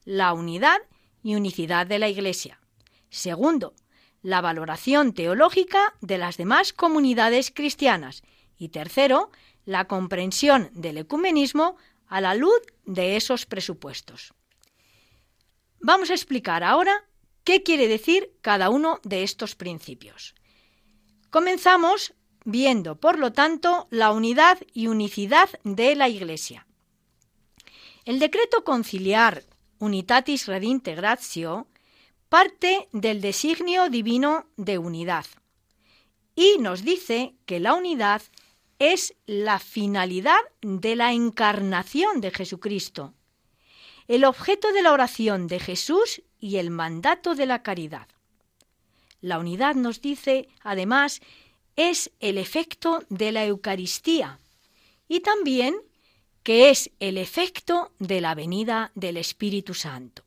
la 0.04 0.32
unidad 0.34 0.78
y 1.22 1.34
unicidad 1.34 1.86
de 1.86 1.98
la 1.98 2.08
Iglesia. 2.08 2.60
Segundo, 3.08 3.74
la 4.22 4.40
valoración 4.40 5.12
teológica 5.12 5.94
de 6.00 6.18
las 6.18 6.36
demás 6.36 6.72
comunidades 6.72 7.50
cristianas. 7.50 8.22
Y 8.58 8.68
tercero, 8.68 9.30
la 9.64 9.86
comprensión 9.86 10.70
del 10.72 10.98
ecumenismo 10.98 11.76
a 12.06 12.20
la 12.20 12.34
luz 12.34 12.60
de 12.84 13.16
esos 13.16 13.46
presupuestos. 13.46 14.34
Vamos 15.80 16.10
a 16.10 16.14
explicar 16.14 16.64
ahora 16.64 17.04
qué 17.44 17.62
quiere 17.62 17.88
decir 17.88 18.32
cada 18.40 18.70
uno 18.70 19.00
de 19.04 19.22
estos 19.22 19.54
principios. 19.54 20.34
Comenzamos 21.30 22.14
viendo, 22.44 22.96
por 22.96 23.18
lo 23.18 23.32
tanto, 23.32 23.88
la 23.90 24.12
unidad 24.12 24.58
y 24.72 24.86
unicidad 24.86 25.48
de 25.64 25.96
la 25.96 26.08
Iglesia. 26.08 26.66
El 28.04 28.18
decreto 28.18 28.62
conciliar 28.64 29.44
Unitatis 29.78 30.46
Redintegratio 30.46 31.66
parte 32.28 32.88
del 32.92 33.20
designio 33.20 33.88
divino 33.90 34.46
de 34.56 34.78
unidad 34.78 35.26
y 36.34 36.58
nos 36.58 36.84
dice 36.84 37.34
que 37.46 37.60
la 37.60 37.74
unidad 37.74 38.22
es 38.78 39.14
la 39.26 39.58
finalidad 39.58 40.40
de 40.60 40.96
la 40.96 41.12
encarnación 41.12 42.20
de 42.20 42.30
Jesucristo, 42.30 43.14
el 44.06 44.24
objeto 44.24 44.72
de 44.72 44.82
la 44.82 44.92
oración 44.92 45.46
de 45.46 45.58
Jesús 45.58 46.22
y 46.38 46.56
el 46.56 46.70
mandato 46.70 47.34
de 47.34 47.46
la 47.46 47.62
caridad. 47.62 48.06
La 49.20 49.38
unidad 49.38 49.74
nos 49.74 50.00
dice, 50.00 50.48
además, 50.62 51.20
es 51.76 52.10
el 52.20 52.38
efecto 52.38 53.04
de 53.08 53.32
la 53.32 53.44
Eucaristía 53.44 54.38
y 55.08 55.20
también 55.20 55.76
que 56.42 56.70
es 56.70 56.90
el 57.00 57.18
efecto 57.18 57.92
de 57.98 58.20
la 58.20 58.34
venida 58.34 58.92
del 58.94 59.16
Espíritu 59.16 59.74
Santo. 59.74 60.22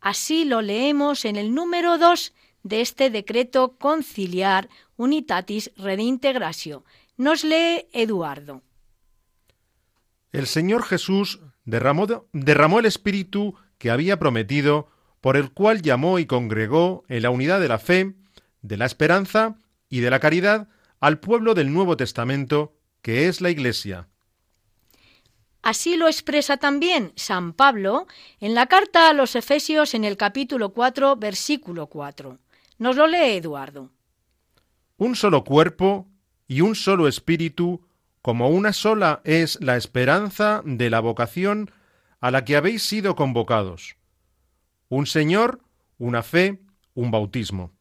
Así 0.00 0.44
lo 0.44 0.62
leemos 0.62 1.24
en 1.24 1.36
el 1.36 1.54
número 1.54 1.96
2 1.98 2.32
de 2.64 2.80
este 2.80 3.10
decreto 3.10 3.76
conciliar 3.78 4.68
Unitatis 4.96 5.70
Redintegratio. 5.76 6.84
Nos 7.16 7.44
lee 7.44 7.86
Eduardo. 7.92 8.62
El 10.32 10.46
Señor 10.46 10.84
Jesús 10.84 11.40
derramó, 11.64 12.06
derramó 12.32 12.80
el 12.80 12.86
Espíritu 12.86 13.54
que 13.78 13.90
había 13.90 14.18
prometido, 14.18 14.88
por 15.20 15.36
el 15.36 15.52
cual 15.52 15.82
llamó 15.82 16.18
y 16.18 16.26
congregó 16.26 17.04
en 17.08 17.22
la 17.22 17.30
unidad 17.30 17.60
de 17.60 17.68
la 17.68 17.78
fe, 17.78 18.14
de 18.62 18.76
la 18.76 18.86
esperanza 18.86 19.56
y 19.88 20.00
de 20.00 20.10
la 20.10 20.20
caridad 20.20 20.68
al 21.00 21.18
pueblo 21.20 21.54
del 21.54 21.72
Nuevo 21.72 21.96
Testamento, 21.96 22.74
que 23.02 23.28
es 23.28 23.40
la 23.40 23.50
Iglesia. 23.50 24.08
Así 25.62 25.96
lo 25.96 26.06
expresa 26.06 26.56
también 26.56 27.12
San 27.16 27.52
Pablo 27.52 28.06
en 28.40 28.54
la 28.54 28.66
carta 28.66 29.10
a 29.10 29.12
los 29.12 29.36
Efesios 29.36 29.94
en 29.94 30.04
el 30.04 30.16
capítulo 30.16 30.72
4, 30.72 31.16
versículo 31.16 31.88
4. 31.88 32.38
Nos 32.78 32.96
lo 32.96 33.06
lee 33.06 33.36
Eduardo. 33.36 33.90
Un 34.96 35.14
solo 35.14 35.44
cuerpo 35.44 36.08
y 36.46 36.60
un 36.62 36.74
solo 36.74 37.06
espíritu, 37.06 37.86
como 38.22 38.48
una 38.48 38.72
sola 38.72 39.20
es 39.24 39.60
la 39.60 39.76
esperanza 39.76 40.62
de 40.64 40.90
la 40.90 41.00
vocación 41.00 41.70
a 42.20 42.30
la 42.30 42.44
que 42.44 42.56
habéis 42.56 42.82
sido 42.82 43.14
convocados. 43.14 43.97
Un 44.88 45.06
Señor, 45.06 45.60
una 45.98 46.22
fe, 46.22 46.60
un 46.94 47.10
bautismo. 47.10 47.72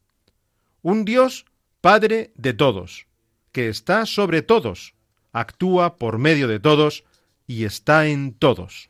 Un 0.81 1.05
Dios, 1.05 1.45
Padre 1.81 2.31
de 2.35 2.53
todos, 2.53 3.07
que 3.51 3.69
está 3.69 4.05
sobre 4.05 4.41
todos, 4.41 4.93
actúa 5.31 5.97
por 5.97 6.17
medio 6.17 6.47
de 6.47 6.59
todos 6.59 7.03
y 7.45 7.65
está 7.65 8.07
en 8.07 8.33
todos. 8.33 8.89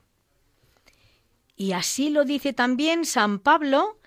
Y 1.56 1.74
así 1.74 2.10
lo 2.10 2.24
dice 2.24 2.54
también 2.54 3.06
San 3.06 3.40
Pablo 3.40 4.00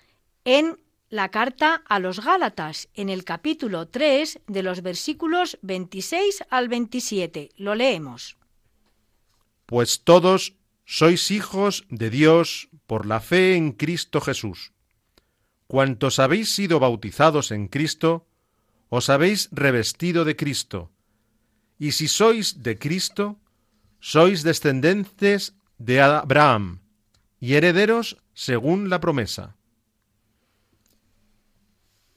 en 0.45 0.77
la 1.09 1.29
carta 1.29 1.83
a 1.85 1.99
los 1.99 2.23
Gálatas, 2.23 2.89
en 2.93 3.09
el 3.09 3.25
capítulo 3.25 3.89
3 3.89 4.39
de 4.47 4.63
los 4.63 4.81
versículos 4.81 5.59
26 5.61 6.45
al 6.49 6.69
27. 6.69 7.49
Lo 7.57 7.75
leemos. 7.75 8.37
Pues 9.65 10.03
todos 10.03 10.55
sois 10.85 11.29
hijos 11.31 11.85
de 11.89 12.09
Dios 12.09 12.69
por 12.91 13.05
la 13.05 13.21
fe 13.21 13.55
en 13.55 13.71
Cristo 13.71 14.19
Jesús. 14.19 14.73
Cuantos 15.67 16.19
habéis 16.19 16.53
sido 16.53 16.77
bautizados 16.77 17.51
en 17.51 17.69
Cristo, 17.69 18.27
os 18.89 19.09
habéis 19.09 19.47
revestido 19.53 20.25
de 20.25 20.35
Cristo. 20.35 20.91
Y 21.79 21.93
si 21.93 22.09
sois 22.09 22.63
de 22.63 22.77
Cristo, 22.77 23.39
sois 24.01 24.43
descendientes 24.43 25.55
de 25.77 26.01
Abraham 26.01 26.81
y 27.39 27.53
herederos 27.53 28.17
según 28.33 28.89
la 28.89 28.99
promesa. 28.99 29.55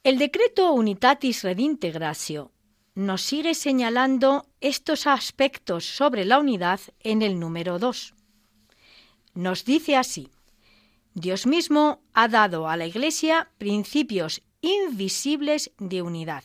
El 0.02 0.18
decreto 0.18 0.72
Unitatis 0.72 1.44
Redintegratio 1.44 2.50
nos 2.96 3.22
sigue 3.22 3.54
señalando 3.54 4.48
estos 4.60 5.06
aspectos 5.06 5.84
sobre 5.84 6.24
la 6.24 6.40
unidad 6.40 6.80
en 6.98 7.22
el 7.22 7.38
número 7.38 7.78
2. 7.78 8.12
Nos 9.34 9.64
dice 9.64 9.94
así, 9.94 10.30
Dios 11.14 11.46
mismo 11.46 12.02
ha 12.12 12.26
dado 12.26 12.68
a 12.68 12.76
la 12.76 12.86
Iglesia 12.86 13.48
principios 13.58 14.42
invisibles 14.60 15.70
de 15.78 16.02
unidad. 16.02 16.42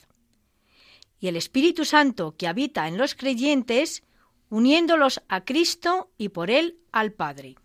Y 1.19 1.27
el 1.27 1.35
Espíritu 1.35 1.85
Santo 1.85 2.35
que 2.37 2.47
habita 2.47 2.87
en 2.87 2.97
los 2.97 3.15
creyentes, 3.15 4.03
uniéndolos 4.49 5.21
a 5.27 5.43
Cristo 5.43 6.11
y 6.19 6.29
por 6.29 6.51
él 6.51 6.77
al 6.91 7.11
Padre. 7.11 7.55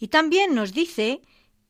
Y 0.00 0.08
también 0.08 0.52
nos 0.52 0.72
dice 0.72 1.22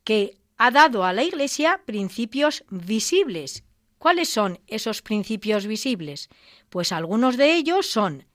que 0.04 0.38
ha 0.56 0.70
dado 0.70 1.04
a 1.04 1.12
la 1.12 1.22
Iglesia 1.22 1.82
principios 1.84 2.64
visibles. 2.70 3.62
¿Cuáles 3.98 4.30
son 4.30 4.58
esos 4.68 5.02
principios 5.02 5.66
visibles? 5.66 6.30
Pues 6.70 6.92
algunos 6.92 7.36
de 7.36 7.54
ellos 7.54 7.86
son 7.86 8.26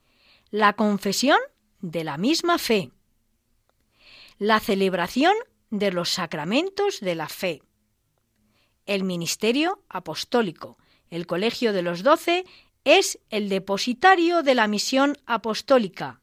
la 0.51 0.73
confesión 0.73 1.39
de 1.81 2.03
la 2.03 2.17
misma 2.17 2.59
fe, 2.59 2.91
la 4.37 4.59
celebración 4.59 5.33
de 5.73 5.91
los 5.91 6.09
sacramentos 6.09 6.99
de 6.99 7.15
la 7.15 7.27
fe, 7.27 7.63
el 8.85 9.03
ministerio 9.03 9.81
apostólico, 9.89 10.77
el 11.09 11.25
colegio 11.25 11.73
de 11.73 11.81
los 11.81 12.03
doce 12.03 12.45
es 12.83 13.17
el 13.31 13.49
depositario 13.49 14.43
de 14.43 14.53
la 14.53 14.67
misión 14.67 15.17
apostólica. 15.25 16.21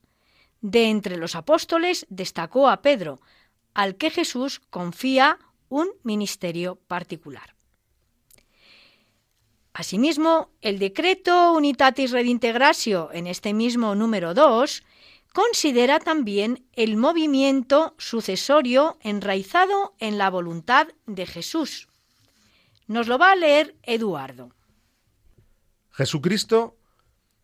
De 0.61 0.89
entre 0.89 1.17
los 1.17 1.35
apóstoles 1.35 2.07
destacó 2.11 2.69
a 2.69 2.81
Pedro, 2.81 3.21
al 3.75 3.97
que 3.97 4.11
Jesús 4.11 4.61
confía 4.71 5.41
un 5.69 5.89
ministerio 6.05 6.77
particular. 6.87 7.57
Asimismo, 9.73 10.51
el 10.61 10.79
decreto 10.79 11.55
Unitatis 11.55 12.13
Redintegratio 12.13 13.11
en 13.13 13.27
este 13.27 13.53
mismo 13.53 13.97
número 13.97 14.33
2 14.33 14.85
considera 15.33 16.01
también 16.01 16.67
el 16.73 16.97
movimiento 16.97 17.95
sucesorio 17.99 18.99
enraizado 19.01 19.95
en 19.99 20.19
la 20.19 20.31
voluntad 20.31 20.89
de 21.07 21.27
Jesús. 21.27 21.89
Nos 22.87 23.07
lo 23.07 23.19
va 23.19 23.33
a 23.33 23.37
leer 23.37 23.77
Eduardo. 23.83 24.51
Jesucristo 25.93 26.77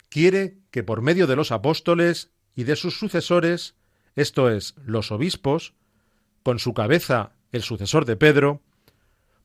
quiere 0.08 0.58
que 0.70 0.82
por 0.82 1.02
medio 1.02 1.26
de 1.26 1.36
los 1.36 1.52
apóstoles 1.52 2.32
y 2.54 2.64
de 2.64 2.76
sus 2.76 2.98
sucesores, 2.98 3.74
esto 4.14 4.50
es, 4.50 4.74
los 4.84 5.12
obispos, 5.12 5.74
con 6.42 6.58
su 6.58 6.74
cabeza 6.74 7.32
el 7.52 7.62
sucesor 7.62 8.04
de 8.04 8.16
Pedro, 8.16 8.62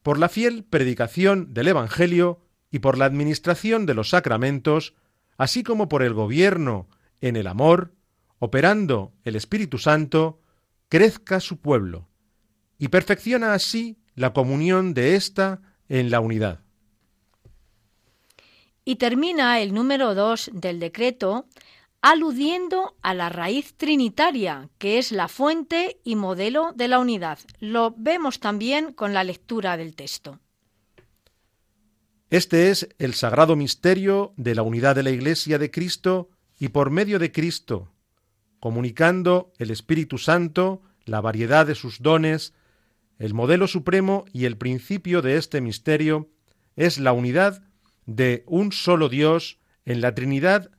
por 0.02 0.18
la 0.18 0.30
fiel 0.30 0.64
predicación 0.64 1.54
del 1.54 1.68
Evangelio 1.68 2.40
y 2.72 2.80
por 2.80 2.98
la 2.98 3.06
administración 3.06 3.86
de 3.86 3.94
los 3.94 4.10
sacramentos, 4.10 4.96
así 5.38 5.64
como 5.64 5.90
por 5.90 6.04
el 6.04 6.14
gobierno 6.14 6.88
en 7.20 7.36
el 7.36 7.48
amor, 7.48 7.94
operando 8.44 9.14
el 9.24 9.36
Espíritu 9.36 9.78
Santo, 9.78 10.42
crezca 10.90 11.40
su 11.40 11.62
pueblo, 11.62 12.10
y 12.80 12.88
perfecciona 12.88 13.54
así 13.54 14.00
la 14.16 14.34
comunión 14.34 14.96
de 14.96 15.16
ésta 15.16 15.62
en 15.88 16.10
la 16.10 16.22
unidad. 16.22 16.62
Y 18.84 18.96
termina 18.96 19.60
el 19.60 19.76
número 19.76 20.16
2 20.16 20.50
del 20.54 20.80
decreto 20.80 21.46
aludiendo 22.02 22.98
a 23.04 23.14
la 23.14 23.30
raíz 23.30 23.76
trinitaria, 23.78 24.72
que 24.80 24.98
es 24.98 25.12
la 25.12 25.28
fuente 25.28 26.02
y 26.04 26.16
modelo 26.16 26.74
de 26.74 26.88
la 26.88 26.98
unidad. 26.98 27.38
Lo 27.60 27.94
vemos 27.96 28.40
también 28.40 28.92
con 28.92 29.14
la 29.14 29.24
lectura 29.24 29.78
del 29.78 29.96
texto. 29.96 30.40
Este 32.32 32.72
es 32.72 32.90
el 32.98 33.14
sagrado 33.14 33.56
misterio 33.56 34.34
de 34.36 34.56
la 34.56 34.64
unidad 34.64 34.96
de 34.96 35.04
la 35.04 35.12
Iglesia 35.12 35.60
de 35.60 35.70
Cristo 35.70 36.32
y 36.58 36.70
por 36.70 36.90
medio 36.90 37.20
de 37.20 37.32
Cristo, 37.32 37.92
comunicando 38.62 39.52
el 39.58 39.72
Espíritu 39.72 40.20
Santo, 40.20 40.84
la 41.06 41.20
variedad 41.20 41.66
de 41.66 41.76
sus 41.76 42.02
dones, 42.02 42.54
el 43.18 43.34
modelo 43.34 43.68
supremo 43.68 44.24
y 44.32 44.46
el 44.46 44.56
principio 44.56 45.24
de 45.24 45.36
este 45.36 45.62
misterio 45.62 46.30
es 46.76 47.00
la 47.00 47.12
unidad 47.12 47.64
de 48.06 48.44
un 48.46 48.72
solo 48.72 49.10
Dios 49.10 49.58
en 49.84 50.00
la 50.00 50.14
Trinidad 50.14 50.70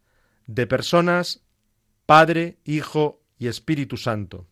de 0.47 0.67
personas, 0.69 1.43
Padre, 2.07 2.57
Hijo 2.65 3.21
y 3.37 3.49
Espíritu 3.49 3.97
Santo. 3.97 4.47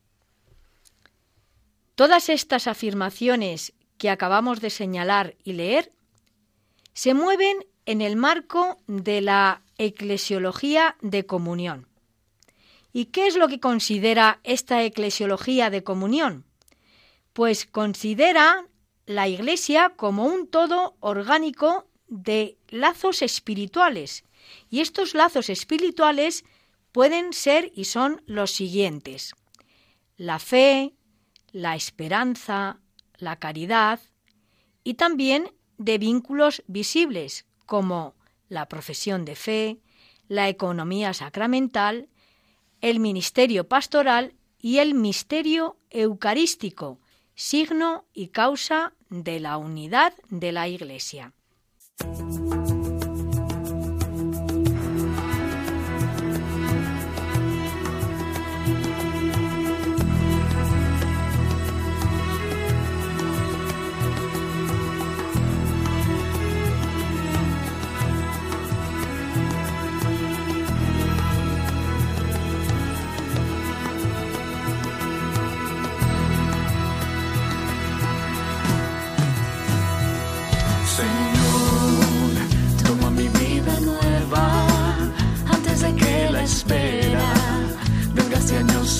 Todas 1.95 2.31
estas 2.31 2.67
afirmaciones 2.67 3.75
que 3.97 4.11
acabamos 4.11 4.61
de 4.61 4.71
señalar 4.71 5.37
y 5.45 5.53
leer 5.53 5.93
se 6.95 7.15
mueven 7.15 7.65
en 7.87 8.01
el 8.01 8.17
marco 8.17 8.79
de 8.89 9.21
la 9.21 9.63
eclesiología 9.79 10.97
de 11.01 11.27
comunión. 11.27 11.90
¿Y 12.93 13.07
qué 13.07 13.27
es 13.27 13.37
lo 13.37 13.49
que 13.49 13.61
considera 13.61 14.41
esta 14.43 14.83
eclesiología 14.83 15.71
de 15.71 15.85
comunión? 15.85 16.45
Pues 17.33 17.67
considera 17.67 18.67
la 19.07 19.29
Iglesia 19.29 19.93
como 19.97 20.25
un 20.25 20.49
todo 20.49 20.97
orgánico 21.01 21.87
de 22.09 22.59
lazos 22.69 23.23
espirituales. 23.23 24.25
Y 24.69 24.81
estos 24.81 25.15
lazos 25.15 25.49
espirituales 25.49 26.45
pueden 26.93 27.33
ser 27.33 27.71
y 27.75 27.85
son 27.85 28.23
los 28.27 28.51
siguientes. 28.51 29.33
La 30.17 30.39
fe, 30.39 30.93
la 31.53 31.77
esperanza, 31.77 32.81
la 33.19 33.37
caridad 33.37 34.01
y 34.83 34.95
también 34.95 35.53
de 35.79 35.99
vínculos 35.99 36.63
visibles 36.67 37.47
como 37.67 38.15
la 38.49 38.69
profesión 38.69 39.25
de 39.25 39.37
fe, 39.37 39.79
la 40.29 40.49
economía 40.49 41.15
sacramental, 41.15 42.09
el 42.81 43.01
ministerio 43.01 43.69
pastoral 43.69 44.35
y 44.59 44.79
el 44.79 44.95
misterio 44.95 45.77
eucarístico, 45.91 46.99
signo 47.35 48.05
y 48.13 48.29
causa 48.29 48.93
de 49.09 49.41
la 49.41 49.57
unidad 49.57 50.13
de 50.29 50.53
la 50.53 50.69
Iglesia. 50.69 51.33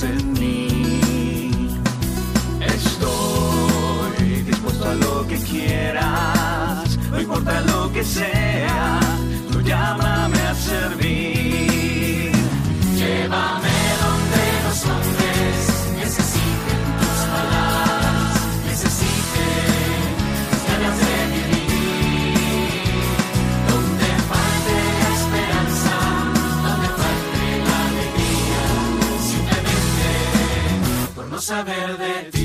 En 0.03 0.33
mí. 0.33 1.51
Estoy 2.61 4.43
dispuesto 4.43 4.89
a 4.89 4.95
lo 4.95 5.27
que 5.27 5.37
quieras, 5.37 6.99
no 7.11 7.21
importa 7.21 7.61
lo 7.63 7.93
que 7.93 8.05
sea, 8.05 8.40
saber 31.51 31.99
de 31.99 32.31
ti. 32.31 32.40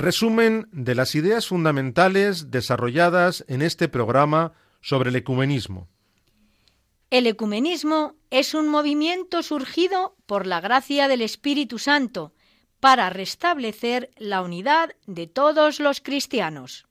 Resumen 0.00 0.66
de 0.72 0.94
las 0.94 1.14
ideas 1.14 1.48
fundamentales 1.48 2.50
desarrolladas 2.50 3.44
en 3.48 3.60
este 3.60 3.86
programa 3.86 4.54
sobre 4.80 5.10
el 5.10 5.16
ecumenismo. 5.16 5.88
El 7.10 7.26
ecumenismo 7.26 8.14
es 8.30 8.54
un 8.54 8.70
movimiento 8.70 9.42
surgido 9.42 10.16
por 10.24 10.46
la 10.46 10.62
gracia 10.62 11.06
del 11.06 11.20
Espíritu 11.20 11.78
Santo 11.78 12.32
para 12.80 13.10
restablecer 13.10 14.10
la 14.16 14.40
unidad 14.40 14.96
de 15.06 15.26
todos 15.26 15.80
los 15.80 16.00
cristianos. 16.00 16.86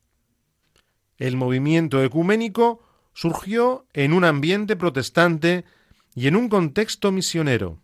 El 1.18 1.36
movimiento 1.36 2.04
ecuménico 2.04 2.84
surgió 3.16 3.88
en 3.94 4.14
un 4.14 4.24
ambiente 4.24 4.76
protestante 4.76 5.66
y 6.14 6.28
en 6.28 6.36
un 6.36 6.48
contexto 6.48 7.12
misionero. 7.12 7.82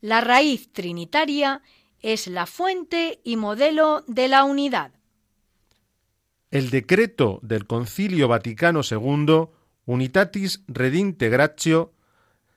La 0.00 0.22
raíz 0.22 0.72
trinitaria 0.72 1.60
es 2.04 2.26
la 2.26 2.44
fuente 2.44 3.20
y 3.24 3.36
modelo 3.36 4.04
de 4.06 4.28
la 4.28 4.44
unidad. 4.44 4.92
El 6.50 6.68
decreto 6.68 7.40
del 7.42 7.66
Concilio 7.66 8.28
Vaticano 8.28 8.82
II, 8.88 9.48
Unitatis 9.86 10.62
Redintegratio, 10.68 11.94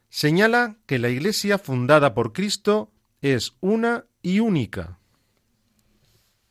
señala 0.10 0.76
que 0.86 1.00
la 1.00 1.08
Iglesia 1.08 1.58
fundada 1.58 2.14
por 2.14 2.34
Cristo 2.34 2.92
es 3.22 3.54
una 3.62 4.06
y 4.22 4.42
única. 4.42 5.00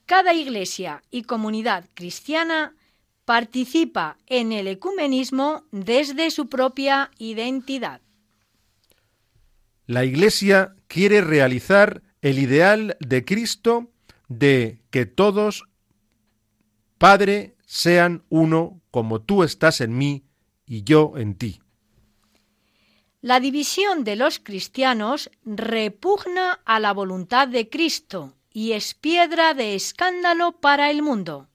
Cada 0.07 0.33
iglesia 0.33 1.03
y 1.11 1.25
comunidad 1.25 1.85
cristiana 1.93 2.77
participa 3.27 4.17
en 4.27 4.53
el 4.53 4.69
ecumenismo 4.69 5.65
desde 5.71 6.31
su 6.31 6.49
propia 6.49 7.11
identidad. 7.19 8.01
La 9.85 10.05
Iglesia 10.05 10.75
quiere 10.87 11.21
realizar 11.21 12.06
el 12.27 12.41
ideal 12.41 12.97
de 12.99 13.25
Cristo 13.25 13.89
de 14.27 14.83
que 14.91 15.07
todos, 15.07 15.63
Padre, 16.99 17.55
sean 17.67 18.25
uno 18.31 18.81
como 18.91 19.21
tú 19.21 19.45
estás 19.45 19.81
en 19.81 19.97
mí 19.97 20.25
y 20.67 20.83
yo 20.83 21.13
en 21.19 21.37
ti. 21.37 21.61
La 23.21 23.39
división 23.39 24.03
de 24.03 24.17
los 24.17 24.41
cristianos 24.41 25.31
repugna 25.45 26.61
a 26.65 26.81
la 26.81 26.93
voluntad 26.93 27.47
de 27.47 27.69
Cristo 27.69 28.35
y 28.51 28.73
es 28.73 28.95
piedra 28.95 29.55
de 29.55 29.77
escándalo 29.77 30.59
para 30.61 30.91
el 30.91 31.03
mundo. 31.03 31.49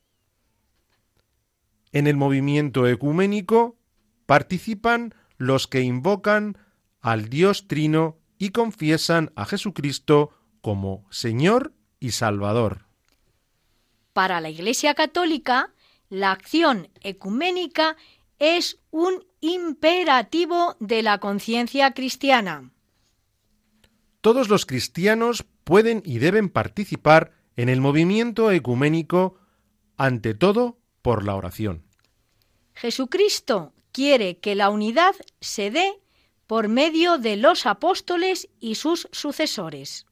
En 1.92 2.08
el 2.08 2.16
movimiento 2.16 2.88
ecuménico 2.88 3.76
participan 4.26 5.16
los 5.36 5.68
que 5.68 5.82
invocan 5.82 6.58
al 7.02 7.28
Dios 7.28 7.68
Trino 7.68 8.20
y 8.38 8.52
confiesan 8.52 9.34
a 9.36 9.44
Jesucristo 9.44 10.32
como 10.62 11.06
Señor 11.10 11.74
y 12.00 12.12
Salvador. 12.12 12.86
Para 14.14 14.42
la 14.42 14.50
Iglesia 14.50 14.94
Católica, 14.94 15.74
la 16.10 16.32
acción 16.32 16.90
ecuménica 17.02 17.98
es 18.40 18.80
un 18.90 19.24
imperativo 19.40 20.76
de 20.80 21.04
la 21.04 21.20
conciencia 21.20 21.94
cristiana. 21.94 22.72
Todos 24.22 24.50
los 24.50 24.66
cristianos 24.66 25.46
pueden 25.64 26.04
y 26.06 26.20
deben 26.20 26.50
participar 26.50 27.32
en 27.56 27.70
el 27.70 27.82
movimiento 27.82 28.52
ecuménico, 28.52 29.38
ante 29.98 30.34
todo 30.34 30.80
por 31.02 31.24
la 31.26 31.36
oración. 31.36 31.84
Jesucristo 32.74 33.74
quiere 33.92 34.40
que 34.40 34.56
la 34.56 34.70
unidad 34.70 35.16
se 35.40 35.72
dé 35.72 36.00
por 36.48 36.68
medio 36.68 37.18
de 37.18 37.38
los 37.38 37.66
apóstoles 37.66 38.50
y 38.60 38.76
sus 38.76 39.08
sucesores. 39.12 40.06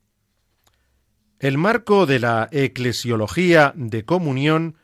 El 1.39 1.57
marco 1.57 2.05
de 2.05 2.19
la 2.19 2.49
eclesiología 2.51 3.71
de 3.77 4.03
comunión 4.03 4.75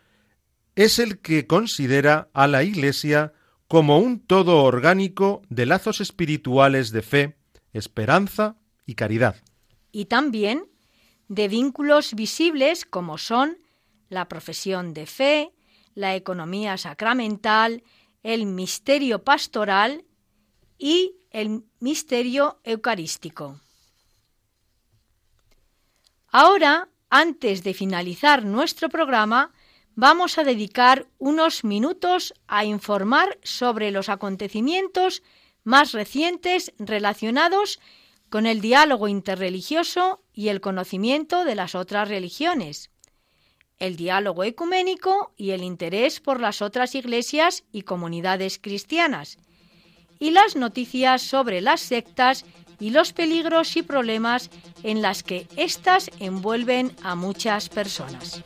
es 0.76 1.00
el 1.00 1.20
que 1.20 1.48
considera 1.48 2.30
a 2.34 2.48
la 2.48 2.64
Iglesia 2.64 3.34
como 3.68 4.00
un 4.00 4.22
todo 4.22 4.64
orgánico 4.64 5.42
de 5.50 5.66
lazos 5.66 6.00
espirituales 6.00 6.92
de 6.92 7.02
fe, 7.02 7.36
esperanza 7.74 8.56
y 8.86 8.96
caridad. 8.96 9.36
Y 9.92 10.06
también 10.06 10.66
de 11.28 11.50
vínculos 11.50 12.14
visibles 12.14 12.86
como 12.86 13.18
son 13.18 13.58
la 14.08 14.30
profesión 14.30 14.94
de 14.94 15.08
fe, 15.08 15.52
la 15.94 16.16
economía 16.16 16.78
sacramental, 16.78 17.84
el 18.24 18.46
misterio 18.46 19.26
pastoral 19.26 20.06
y 20.78 21.16
el 21.32 21.66
misterio 21.82 22.62
eucarístico. 22.64 23.60
Ahora, 26.38 26.90
antes 27.10 27.64
de 27.64 27.74
finalizar 27.74 28.44
nuestro 28.44 28.90
programa, 28.90 29.54
vamos 29.96 30.38
a 30.38 30.44
dedicar 30.44 31.08
unos 31.18 31.64
minutos 31.64 32.34
a 32.46 32.66
informar 32.66 33.40
sobre 33.42 33.90
los 33.90 34.10
acontecimientos 34.10 35.24
más 35.64 35.94
recientes 35.94 36.74
relacionados 36.78 37.80
con 38.30 38.48
el 38.48 38.60
diálogo 38.60 39.08
interreligioso 39.08 40.26
y 40.34 40.50
el 40.50 40.60
conocimiento 40.60 41.46
de 41.46 41.56
las 41.56 41.74
otras 41.74 42.10
religiones, 42.10 42.92
el 43.80 43.96
diálogo 43.96 44.44
ecuménico 44.44 45.32
y 45.38 45.52
el 45.52 45.64
interés 45.64 46.20
por 46.20 46.42
las 46.42 46.62
otras 46.62 46.96
iglesias 46.96 47.64
y 47.72 47.84
comunidades 47.84 48.60
cristianas, 48.60 49.38
y 50.20 50.32
las 50.32 50.58
noticias 50.58 51.22
sobre 51.22 51.62
las 51.62 51.80
sectas 51.80 52.44
y 52.80 52.90
los 52.90 53.14
peligros 53.14 53.76
y 53.78 53.84
problemas 53.84 54.50
en 54.84 55.02
las 55.02 55.24
que 55.24 55.48
éstas 55.56 56.10
envuelven 56.20 56.92
a 57.04 57.16
muchas 57.16 57.70
personas. 57.70 58.42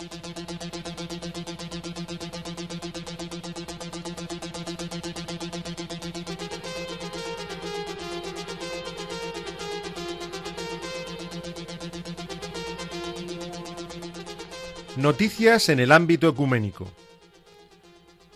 Noticias 14.99 15.69
en 15.69 15.79
el 15.79 15.93
ámbito 15.93 16.27
ecuménico. 16.27 16.91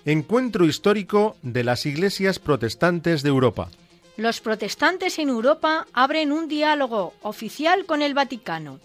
Encuentro 0.06 0.64
histórico 0.66 1.36
de 1.42 1.66
las 1.66 1.86
iglesias 1.86 2.40
protestantes 2.40 3.22
de 3.22 3.28
Europa. 3.28 3.70
Los 4.16 4.42
protestantes 4.42 5.18
en 5.18 5.30
Europa 5.30 5.88
abren 5.92 6.32
un 6.32 6.48
diálogo 6.48 7.16
oficial 7.24 7.86
con 7.88 8.04
el 8.04 8.14
Vaticano. 8.14 8.80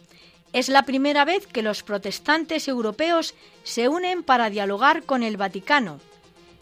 Es 0.54 0.70
la 0.70 0.84
primera 0.84 1.26
vez 1.26 1.46
que 1.46 1.60
los 1.60 1.82
protestantes 1.82 2.66
europeos 2.66 3.34
se 3.62 3.88
unen 3.88 4.22
para 4.22 4.48
dialogar 4.48 5.02
con 5.02 5.22
el 5.22 5.36
Vaticano. 5.36 6.00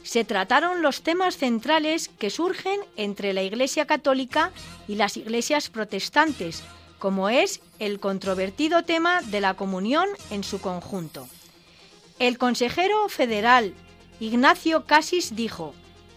Se 0.02 0.24
trataron 0.24 0.82
los 0.82 1.02
temas 1.02 1.36
centrales 1.36 2.10
que 2.18 2.28
surgen 2.28 2.80
entre 2.96 3.32
la 3.32 3.44
Iglesia 3.44 3.86
Católica 3.86 4.50
y 4.88 4.96
las 4.96 5.16
iglesias 5.16 5.68
protestantes, 5.68 6.64
como 6.98 7.28
es 7.28 7.60
el 7.78 8.00
controvertido 8.00 8.82
tema 8.82 9.22
de 9.22 9.40
la 9.40 9.54
comunión 9.54 10.08
en 10.30 10.42
su 10.42 10.60
conjunto. 10.60 11.28
El 12.18 12.36
consejero 12.36 13.08
federal 13.08 13.74
Ignacio 14.18 14.86
Casis 14.86 15.36
dijo, 15.36 15.72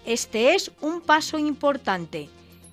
este 0.05 0.55
es 0.55 0.71
un 0.81 1.01
paso 1.01 1.37
importante, 1.37 2.29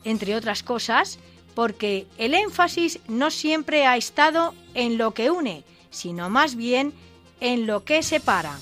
entre 0.06 0.36
otras 0.36 0.62
cosas, 0.62 1.18
porque 1.54 2.06
el 2.16 2.32
énfasis 2.32 3.00
no 3.08 3.30
siempre 3.30 3.86
ha 3.86 3.96
estado 3.96 4.54
en 4.74 4.98
lo 4.98 5.12
que 5.12 5.30
une, 5.30 5.64
sino 5.90 6.30
más 6.30 6.54
bien 6.54 6.94
en 7.40 7.66
lo 7.66 7.84
que 7.84 8.02
separa. 8.02 8.56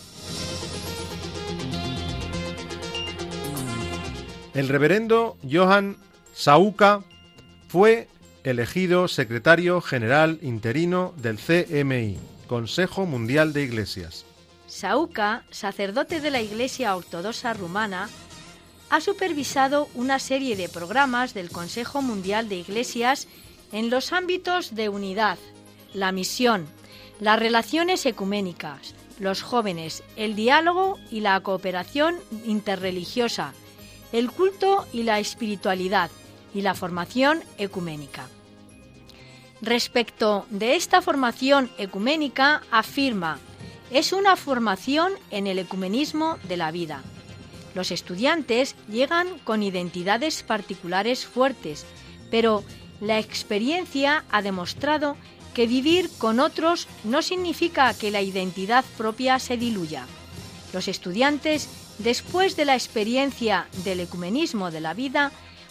El 4.55 4.69
reverendo 4.69 5.37
Johann 5.49 5.97
Sauca 6.33 7.03
fue 7.69 8.09
elegido 8.43 9.09
secretario 9.09 9.81
general 9.81 10.39
interino 10.43 11.13
del 11.17 11.39
CMI, 11.39 12.19
Consejo 12.47 13.05
Mundial 13.05 13.53
de 13.53 13.65
Iglesias. 13.65 14.25
Sauca, 14.67 15.45
sacerdote 15.51 16.21
de 16.21 16.31
la 16.31 16.41
Iglesia 16.41 16.97
Ortodoxa 16.97 17.53
Rumana, 17.53 18.09
ha 18.95 19.01
supervisado 19.01 19.89
una 19.97 20.21
serie 20.21 20.55
de 20.55 20.69
programas 20.69 21.35
del 21.35 21.51
Consejo 21.51 22.01
Mundial 22.01 22.49
de 22.49 22.59
Iglesias 22.59 23.27
en 23.73 23.91
los 23.91 24.13
ámbitos 24.13 24.77
de 24.77 24.89
unidad, 24.89 25.37
la 25.93 26.13
misión, 26.13 26.69
las 27.19 27.41
relaciones 27.41 28.07
ecuménicas, 28.07 28.95
los 29.19 29.43
jóvenes, 29.43 30.05
el 30.15 30.37
diálogo 30.37 30.97
y 31.11 31.23
la 31.23 31.41
cooperación 31.41 32.21
interreligiosa, 32.47 33.53
el 34.13 34.31
culto 34.31 34.87
y 34.93 35.03
la 35.03 35.19
espiritualidad 35.19 36.09
y 36.55 36.61
la 36.61 36.75
formación 36.75 37.43
ecuménica. 37.59 38.29
Respecto 39.61 40.47
de 40.51 40.77
esta 40.77 41.03
formación 41.03 41.69
ecuménica, 41.79 42.63
afirma, 42.71 43.41
es 43.91 44.13
una 44.13 44.37
formación 44.37 45.15
en 45.33 45.49
el 45.49 45.59
ecumenismo 45.59 46.39
de 46.45 46.57
la 46.57 46.71
vida. 46.71 47.03
Los 47.75 47.91
estudiantes 47.91 48.77
llegan 48.89 49.39
con 49.41 49.63
identidades 49.63 50.43
particulares 50.43 51.27
fuertes, 51.27 51.85
pero 52.31 52.65
la 53.01 53.19
experiencia 53.19 54.25
ha 54.31 54.43
demostrado 54.43 55.17
que 55.55 55.67
vivir 55.67 56.11
con 56.19 56.41
otros 56.41 56.89
no 57.05 57.23
significa 57.23 57.95
que 57.95 58.11
la 58.11 58.23
identidad 58.23 58.85
propia 58.97 59.39
se 59.39 59.57
diluya. 59.57 60.07
Los 60.73 60.89
estudiantes, 60.89 61.69
después 61.99 62.57
de 62.57 62.65
la 62.65 62.75
experiencia 62.75 63.69
del 63.85 64.01
ecumenismo 64.01 64.71
de 64.71 64.81
la 64.81 64.95
vida, 64.95 65.31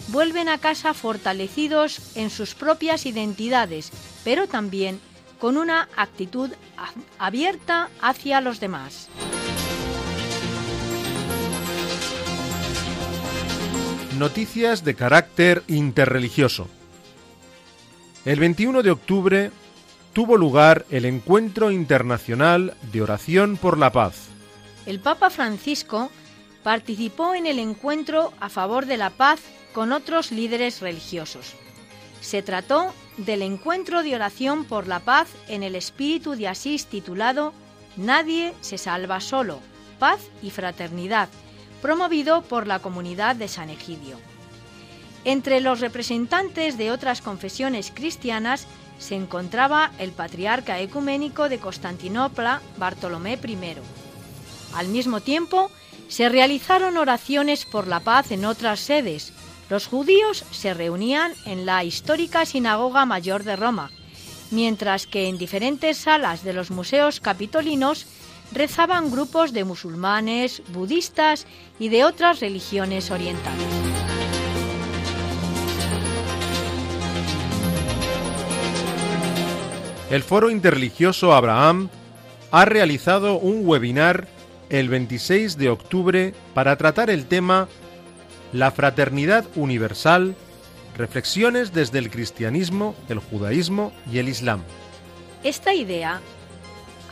vuelven 0.09 0.49
a 0.49 0.57
casa 0.57 0.93
fortalecidos 0.93 1.99
en 2.15 2.29
sus 2.29 2.55
propias 2.55 3.05
identidades, 3.05 3.91
pero 4.23 4.47
también 4.47 4.99
con 5.39 5.57
una 5.57 5.89
actitud 5.97 6.51
abierta 7.19 7.89
hacia 8.01 8.39
los 8.39 8.59
demás. 8.61 9.09
Noticias 14.23 14.85
de 14.85 14.95
carácter 14.95 15.63
interreligioso. 15.67 16.69
El 18.23 18.39
21 18.39 18.81
de 18.81 18.89
octubre 18.89 19.51
tuvo 20.13 20.37
lugar 20.37 20.85
el 20.91 21.03
Encuentro 21.03 21.71
Internacional 21.71 22.73
de 22.93 23.01
Oración 23.01 23.57
por 23.57 23.77
la 23.77 23.91
Paz. 23.91 24.29
El 24.85 25.01
Papa 25.01 25.29
Francisco 25.29 26.09
participó 26.63 27.35
en 27.35 27.47
el 27.47 27.59
encuentro 27.59 28.31
a 28.39 28.47
favor 28.47 28.85
de 28.85 28.95
la 28.95 29.09
paz 29.09 29.41
con 29.73 29.91
otros 29.91 30.31
líderes 30.31 30.79
religiosos. 30.79 31.55
Se 32.21 32.41
trató 32.41 32.93
del 33.17 33.41
encuentro 33.41 34.03
de 34.03 34.15
oración 34.15 34.63
por 34.63 34.87
la 34.87 35.01
paz 35.01 35.27
en 35.49 35.63
el 35.63 35.75
espíritu 35.75 36.37
de 36.37 36.47
Asís 36.47 36.85
titulado 36.85 37.51
Nadie 37.97 38.53
se 38.61 38.77
salva 38.77 39.19
solo, 39.19 39.59
paz 39.99 40.21
y 40.41 40.49
fraternidad, 40.49 41.27
promovido 41.83 42.43
por 42.43 42.65
la 42.65 42.79
comunidad 42.79 43.35
de 43.35 43.49
San 43.49 43.69
Egidio. 43.69 44.17
Entre 45.25 45.59
los 45.59 45.81
representantes 45.81 46.77
de 46.77 46.91
otras 46.91 47.21
confesiones 47.21 47.91
cristianas 47.93 48.67
se 48.99 49.15
encontraba 49.15 49.91
el 49.99 50.13
patriarca 50.13 50.79
ecuménico 50.79 51.49
de 51.49 51.59
Constantinopla, 51.59 52.61
Bartolomé 52.77 53.33
I. 53.33 53.57
Al 54.73 54.87
mismo 54.87 55.19
tiempo, 55.19 55.69
se 56.07 56.29
realizaron 56.29 56.95
oraciones 56.95 57.65
por 57.65 57.87
la 57.87 57.99
paz 57.99 58.31
en 58.31 58.45
otras 58.45 58.79
sedes. 58.79 59.33
Los 59.69 59.87
judíos 59.87 60.45
se 60.51 60.73
reunían 60.73 61.33
en 61.45 61.65
la 61.65 61.83
histórica 61.83 62.45
Sinagoga 62.45 63.05
Mayor 63.05 63.43
de 63.43 63.57
Roma, 63.57 63.91
mientras 64.51 65.05
que 65.05 65.27
en 65.27 65.37
diferentes 65.37 65.97
salas 65.97 66.45
de 66.45 66.53
los 66.53 66.71
museos 66.71 67.19
capitolinos 67.19 68.07
rezaban 68.53 69.11
grupos 69.11 69.53
de 69.53 69.63
musulmanes, 69.63 70.61
budistas 70.69 71.47
y 71.79 71.89
de 71.89 72.05
otras 72.05 72.39
religiones 72.39 73.11
orientales. 73.11 73.63
El 80.09 80.21
Foro 80.21 80.51
Interreligioso 80.51 81.33
Abraham 81.33 81.89
ha 82.51 82.65
realizado 82.65 83.39
un 83.39 83.67
webinar 83.67 84.27
el 84.69 84.87
26 84.89 85.57
de 85.57 85.69
octubre 85.69 86.33
para 86.53 86.75
tratar 86.77 87.09
el 87.09 87.25
tema 87.25 87.67
La 88.51 88.69
fraternidad 88.69 89.45
universal, 89.55 90.35
reflexiones 90.95 91.73
desde 91.73 91.97
el 91.97 92.11
cristianismo, 92.11 92.93
el 93.09 93.17
judaísmo 93.17 93.91
y 94.11 94.19
el 94.19 94.29
islam. 94.29 94.61
Esta 95.43 95.73
idea 95.73 96.21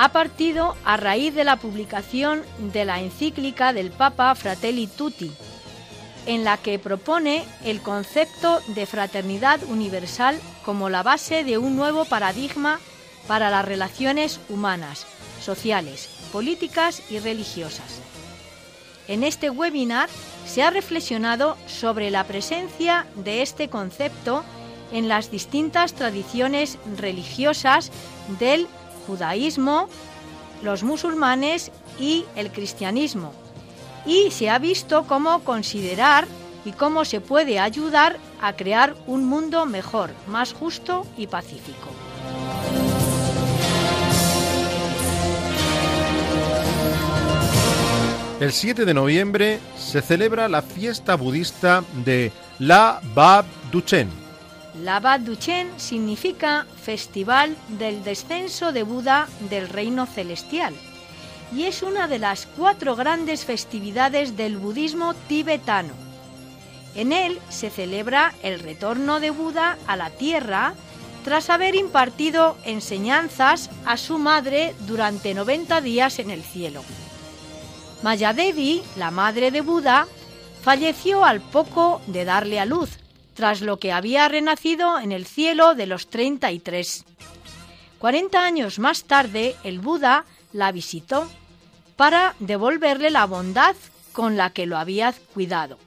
ha 0.01 0.09
partido 0.09 0.75
a 0.83 0.97
raíz 0.97 1.35
de 1.35 1.43
la 1.43 1.57
publicación 1.57 2.41
de 2.73 2.85
la 2.85 3.01
encíclica 3.01 3.71
del 3.71 3.91
Papa 3.91 4.33
Fratelli 4.33 4.87
Tutti, 4.87 5.31
en 6.25 6.43
la 6.43 6.57
que 6.57 6.79
propone 6.79 7.43
el 7.63 7.81
concepto 7.81 8.61
de 8.69 8.87
fraternidad 8.87 9.61
universal 9.65 10.39
como 10.65 10.89
la 10.89 11.03
base 11.03 11.43
de 11.43 11.59
un 11.59 11.75
nuevo 11.75 12.05
paradigma 12.05 12.79
para 13.27 13.51
las 13.51 13.63
relaciones 13.63 14.39
humanas, 14.49 15.05
sociales, 15.39 16.09
políticas 16.31 17.03
y 17.11 17.19
religiosas. 17.19 18.01
En 19.07 19.23
este 19.23 19.51
webinar 19.51 20.09
se 20.47 20.63
ha 20.63 20.71
reflexionado 20.71 21.57
sobre 21.67 22.09
la 22.09 22.23
presencia 22.23 23.05
de 23.17 23.43
este 23.43 23.69
concepto 23.69 24.43
en 24.91 25.07
las 25.07 25.29
distintas 25.29 25.93
tradiciones 25.93 26.79
religiosas 26.97 27.91
del 28.39 28.67
judaísmo, 29.11 29.89
los 30.63 30.83
musulmanes 30.83 31.69
y 31.99 32.23
el 32.37 32.49
cristianismo, 32.49 33.33
y 34.05 34.31
se 34.31 34.49
ha 34.49 34.57
visto 34.57 35.03
cómo 35.05 35.43
considerar 35.43 36.27
y 36.63 36.71
cómo 36.71 37.03
se 37.03 37.19
puede 37.19 37.59
ayudar 37.59 38.17
a 38.41 38.53
crear 38.53 38.95
un 39.07 39.25
mundo 39.25 39.65
mejor, 39.65 40.11
más 40.27 40.53
justo 40.53 41.05
y 41.17 41.27
pacífico. 41.27 41.89
El 48.39 48.53
7 48.53 48.85
de 48.85 48.93
noviembre 48.93 49.59
se 49.77 50.01
celebra 50.01 50.47
la 50.47 50.61
fiesta 50.61 51.15
budista 51.15 51.83
de 52.05 52.31
La 52.59 53.01
Bab 53.13 53.45
Duchen. 53.71 54.20
La 54.79 55.01
Bab 55.01 55.21
Duchen 55.21 55.69
significa 55.77 56.65
Festival 56.81 57.57
del 57.67 58.03
Descenso 58.05 58.71
de 58.71 58.83
Buda 58.83 59.27
del 59.49 59.67
Reino 59.67 60.05
Celestial 60.05 60.73
y 61.53 61.63
es 61.63 61.83
una 61.83 62.07
de 62.07 62.19
las 62.19 62.45
cuatro 62.45 62.95
grandes 62.95 63.43
festividades 63.43 64.37
del 64.37 64.57
budismo 64.57 65.13
tibetano. 65.27 65.93
En 66.95 67.11
él 67.11 67.39
se 67.49 67.69
celebra 67.69 68.33
el 68.43 68.59
retorno 68.59 69.19
de 69.19 69.31
Buda 69.31 69.77
a 69.87 69.97
la 69.97 70.09
tierra 70.09 70.73
tras 71.25 71.49
haber 71.49 71.75
impartido 71.75 72.57
enseñanzas 72.63 73.69
a 73.85 73.97
su 73.97 74.19
madre 74.19 74.73
durante 74.87 75.33
90 75.33 75.81
días 75.81 76.19
en 76.19 76.31
el 76.31 76.43
cielo. 76.43 76.83
Mayadevi, 78.03 78.81
la 78.95 79.11
madre 79.11 79.51
de 79.51 79.61
Buda, 79.61 80.07
falleció 80.63 81.25
al 81.25 81.41
poco 81.41 82.01
de 82.07 82.25
darle 82.25 82.59
a 82.59 82.65
luz, 82.65 83.00
tras 83.41 83.61
lo 83.61 83.77
que 83.77 83.91
había 83.91 84.27
renacido 84.27 84.99
en 84.99 85.11
el 85.11 85.25
cielo 85.25 85.73
de 85.73 85.87
los 85.87 86.11
33. 86.11 87.05
40 87.97 88.39
años 88.39 88.77
más 88.77 89.05
tarde, 89.05 89.55
el 89.63 89.79
Buda 89.79 90.25
la 90.53 90.71
visitó 90.71 91.27
para 91.95 92.35
devolverle 92.37 93.09
la 93.09 93.25
bondad 93.25 93.75
con 94.11 94.37
la 94.37 94.51
que 94.51 94.67
lo 94.67 94.77
había 94.77 95.15
cuidado. 95.33 95.79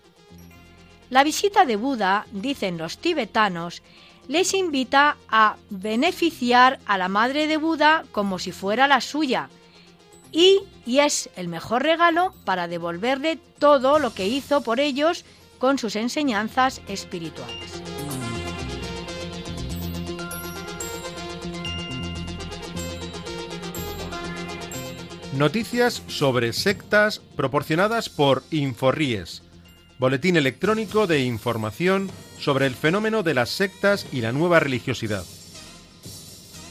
La 1.10 1.22
visita 1.22 1.64
de 1.64 1.76
Buda, 1.76 2.26
dicen 2.32 2.76
los 2.76 2.98
tibetanos, 2.98 3.84
les 4.26 4.52
invita 4.52 5.16
a 5.28 5.54
beneficiar 5.70 6.80
a 6.86 6.98
la 6.98 7.06
madre 7.06 7.46
de 7.46 7.56
Buda 7.56 8.04
como 8.10 8.40
si 8.40 8.50
fuera 8.50 8.88
la 8.88 9.00
suya, 9.00 9.48
y, 10.32 10.60
y 10.84 10.98
es 10.98 11.30
el 11.36 11.46
mejor 11.46 11.84
regalo 11.84 12.34
para 12.44 12.66
devolverle 12.66 13.38
todo 13.60 14.00
lo 14.00 14.12
que 14.12 14.26
hizo 14.26 14.62
por 14.62 14.80
ellos 14.80 15.24
con 15.64 15.78
sus 15.78 15.96
enseñanzas 15.96 16.82
espirituales. 16.88 17.80
Noticias 25.32 26.02
sobre 26.06 26.52
sectas 26.52 27.20
proporcionadas 27.34 28.10
por 28.10 28.42
Inforríes, 28.50 29.42
boletín 29.98 30.36
electrónico 30.36 31.06
de 31.06 31.20
información 31.20 32.10
sobre 32.38 32.66
el 32.66 32.74
fenómeno 32.74 33.22
de 33.22 33.32
las 33.32 33.48
sectas 33.48 34.06
y 34.12 34.20
la 34.20 34.32
nueva 34.32 34.60
religiosidad. 34.60 35.24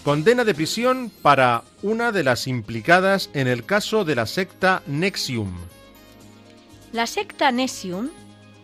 Condena 0.04 0.46
de 0.46 0.54
prisión 0.54 1.12
para 1.24 1.64
una 1.82 2.12
de 2.12 2.24
las 2.24 2.46
implicadas 2.46 3.32
en 3.34 3.48
el 3.48 3.66
caso 3.66 4.06
de 4.06 4.14
la 4.14 4.28
secta 4.28 4.84
Nexium. 4.86 5.52
La 6.92 7.08
secta 7.08 7.52
Nexium 7.52 8.12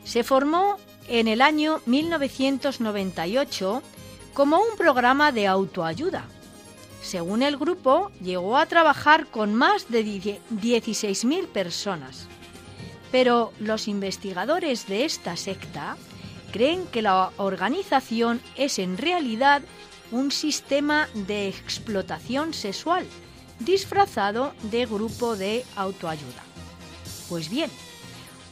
se 0.04 0.24
formó 0.24 0.78
en 1.08 1.28
el 1.28 1.42
año 1.42 1.82
1998 1.86 3.82
como 4.34 4.58
un 4.58 4.78
programa 4.78 5.32
de 5.32 5.48
autoayuda. 5.48 6.26
Según 7.02 7.42
el 7.44 7.58
grupo, 7.58 8.12
llegó 8.22 8.58
a 8.58 8.66
trabajar 8.66 9.28
con 9.28 9.56
más 9.56 9.90
de 9.90 10.04
16.000 10.06 11.48
personas. 11.48 12.28
Pero 13.12 13.52
los 13.60 13.88
investigadores 13.88 14.88
de 14.88 15.06
esta 15.06 15.36
secta 15.36 15.98
creen 16.52 16.86
que 16.88 17.02
la 17.02 17.32
organización 17.38 18.42
es 18.56 18.80
en 18.80 18.98
realidad 18.98 19.62
un 20.12 20.32
sistema 20.32 21.08
de 21.14 21.48
explotación 21.48 22.54
sexual 22.54 23.06
disfrazado 23.60 24.54
de 24.64 24.86
grupo 24.86 25.36
de 25.36 25.66
autoayuda. 25.76 26.44
Pues 27.28 27.50
bien, 27.50 27.70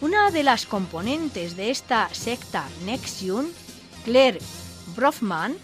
una 0.01 0.31
de 0.31 0.43
las 0.43 0.65
componentes 0.65 1.55
de 1.55 1.69
esta 1.69 2.09
secta 2.13 2.67
Nexium, 2.85 3.47
Claire 4.05 4.39
Brofman, 4.95 5.55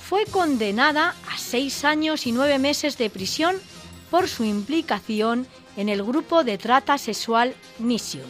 fue 0.00 0.24
condenada 0.26 1.14
a 1.32 1.38
seis 1.38 1.84
años 1.84 2.26
y 2.26 2.32
nueve 2.32 2.58
meses 2.58 2.98
de 2.98 3.10
prisión 3.10 3.56
por 4.10 4.28
su 4.28 4.44
implicación 4.44 5.46
en 5.76 5.88
el 5.88 6.02
grupo 6.02 6.44
de 6.44 6.58
trata 6.58 6.98
sexual 6.98 7.54
Nexium. 7.78 8.28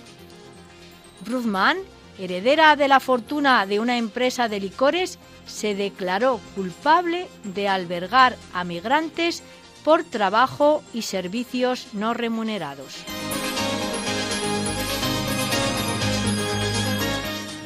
Brufman 1.25 1.79
heredera 2.19 2.77
de 2.77 2.89
la 2.89 3.01
fortuna 3.01 3.67
de 3.67 3.81
una 3.81 3.99
empresa 3.99 4.49
de 4.49 4.61
licores, 4.61 5.19
se 5.47 5.75
declaró 5.75 6.41
culpable 6.55 7.29
de 7.45 7.69
albergar 7.69 8.37
a 8.53 8.65
migrantes 8.65 9.43
por 9.85 10.05
trabajo 10.05 10.83
y 10.93 11.03
servicios 11.03 11.89
no 11.93 12.15
remunerados. 12.15 13.05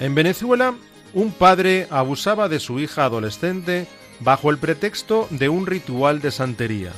En 0.01 0.15
Venezuela, 0.15 0.75
un 1.13 1.31
padre 1.31 1.87
abusaba 1.91 2.49
de 2.49 2.59
su 2.59 2.81
hija 2.81 3.05
adolescente 3.05 3.87
bajo 4.21 4.49
el 4.49 4.57
pretexto 4.57 5.29
de 5.29 5.51
un 5.51 5.67
ritual 5.67 6.23
de 6.23 6.31
santería. 6.31 6.93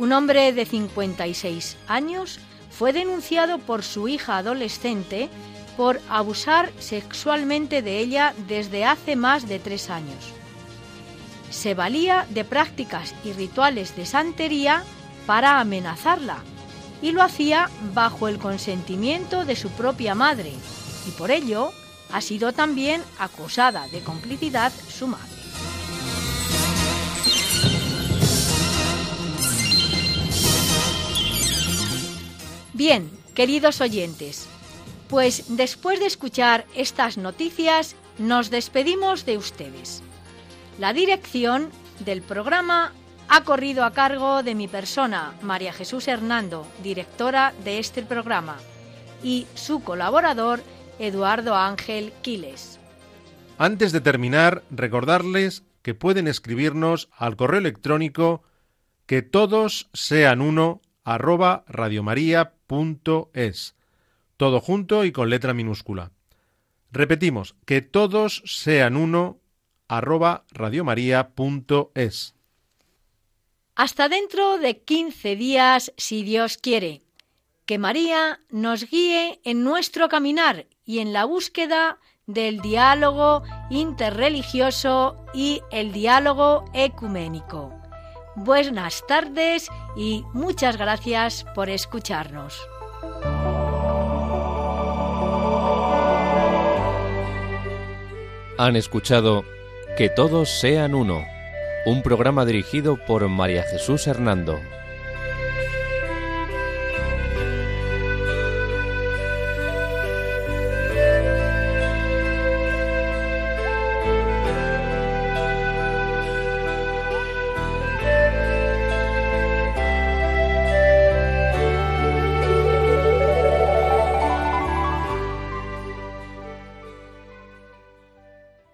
Un 0.00 0.12
hombre 0.12 0.52
de 0.52 0.66
56 0.66 1.76
años 1.86 2.40
fue 2.70 2.92
denunciado 2.92 3.58
por 3.58 3.84
su 3.84 4.08
hija 4.08 4.38
adolescente 4.38 5.28
por 5.76 6.00
abusar 6.10 6.72
sexualmente 6.80 7.82
de 7.82 8.00
ella 8.00 8.34
desde 8.48 8.84
hace 8.84 9.14
más 9.14 9.48
de 9.48 9.60
tres 9.60 9.88
años. 9.88 10.32
Se 11.50 11.74
valía 11.74 12.26
de 12.30 12.44
prácticas 12.44 13.14
y 13.24 13.32
rituales 13.32 13.94
de 13.94 14.06
santería 14.06 14.82
para 15.24 15.60
amenazarla 15.60 16.38
y 17.00 17.12
lo 17.12 17.22
hacía 17.22 17.70
bajo 17.94 18.26
el 18.26 18.38
consentimiento 18.38 19.44
de 19.44 19.54
su 19.54 19.70
propia 19.70 20.16
madre 20.16 20.52
y 21.06 21.10
por 21.12 21.30
ello 21.30 21.72
ha 22.12 22.20
sido 22.20 22.52
también 22.52 23.02
acusada 23.18 23.88
de 23.88 24.00
complicidad 24.00 24.72
su 24.88 25.06
madre. 25.06 25.36
Bien, 32.72 33.10
queridos 33.34 33.80
oyentes, 33.80 34.46
pues 35.08 35.44
después 35.56 35.98
de 35.98 36.06
escuchar 36.06 36.66
estas 36.74 37.16
noticias 37.16 37.96
nos 38.18 38.50
despedimos 38.50 39.24
de 39.24 39.38
ustedes. 39.38 40.02
La 40.78 40.92
dirección 40.92 41.70
del 42.00 42.20
programa 42.20 42.92
ha 43.28 43.44
corrido 43.44 43.84
a 43.84 43.92
cargo 43.92 44.42
de 44.42 44.54
mi 44.54 44.68
persona, 44.68 45.34
María 45.42 45.72
Jesús 45.72 46.06
Hernando, 46.06 46.66
directora 46.82 47.54
de 47.64 47.78
este 47.78 48.02
programa, 48.02 48.58
y 49.22 49.46
su 49.54 49.82
colaborador, 49.82 50.62
Eduardo 50.98 51.54
Ángel 51.54 52.12
Quiles. 52.22 52.78
Antes 53.58 53.92
de 53.92 54.00
terminar, 54.00 54.62
recordarles 54.70 55.64
que 55.82 55.94
pueden 55.94 56.28
escribirnos 56.28 57.08
al 57.16 57.36
correo 57.36 57.60
electrónico 57.60 58.42
que 59.06 59.22
todos 59.22 59.88
sean 59.92 60.40
uno 60.40 60.82
arroba 61.04 61.64
radiomaria.es. 61.68 63.76
Todo 64.36 64.60
junto 64.60 65.04
y 65.04 65.12
con 65.12 65.30
letra 65.30 65.54
minúscula. 65.54 66.10
Repetimos, 66.90 67.54
que 67.64 67.82
todos 67.82 68.42
sean 68.44 68.96
uno 68.96 69.38
arroba 69.88 70.44
radiomaria.es. 70.50 72.34
Hasta 73.74 74.08
dentro 74.08 74.58
de 74.58 74.82
15 74.82 75.36
días, 75.36 75.92
si 75.96 76.22
Dios 76.22 76.58
quiere. 76.58 77.02
Que 77.66 77.78
María 77.78 78.40
nos 78.50 78.88
guíe 78.88 79.40
en 79.44 79.64
nuestro 79.64 80.08
caminar 80.08 80.66
y 80.86 81.00
en 81.00 81.12
la 81.12 81.24
búsqueda 81.24 81.98
del 82.26 82.60
diálogo 82.60 83.42
interreligioso 83.68 85.16
y 85.34 85.60
el 85.70 85.92
diálogo 85.92 86.64
ecuménico. 86.72 87.72
Buenas 88.36 89.04
tardes 89.06 89.68
y 89.96 90.24
muchas 90.32 90.76
gracias 90.76 91.44
por 91.54 91.68
escucharnos. 91.68 92.58
Han 98.58 98.76
escuchado 98.76 99.44
Que 99.98 100.08
todos 100.10 100.50
sean 100.50 100.94
uno, 100.94 101.24
un 101.86 102.02
programa 102.02 102.44
dirigido 102.44 102.98
por 103.06 103.26
María 103.28 103.62
Jesús 103.62 104.06
Hernando. 104.06 104.60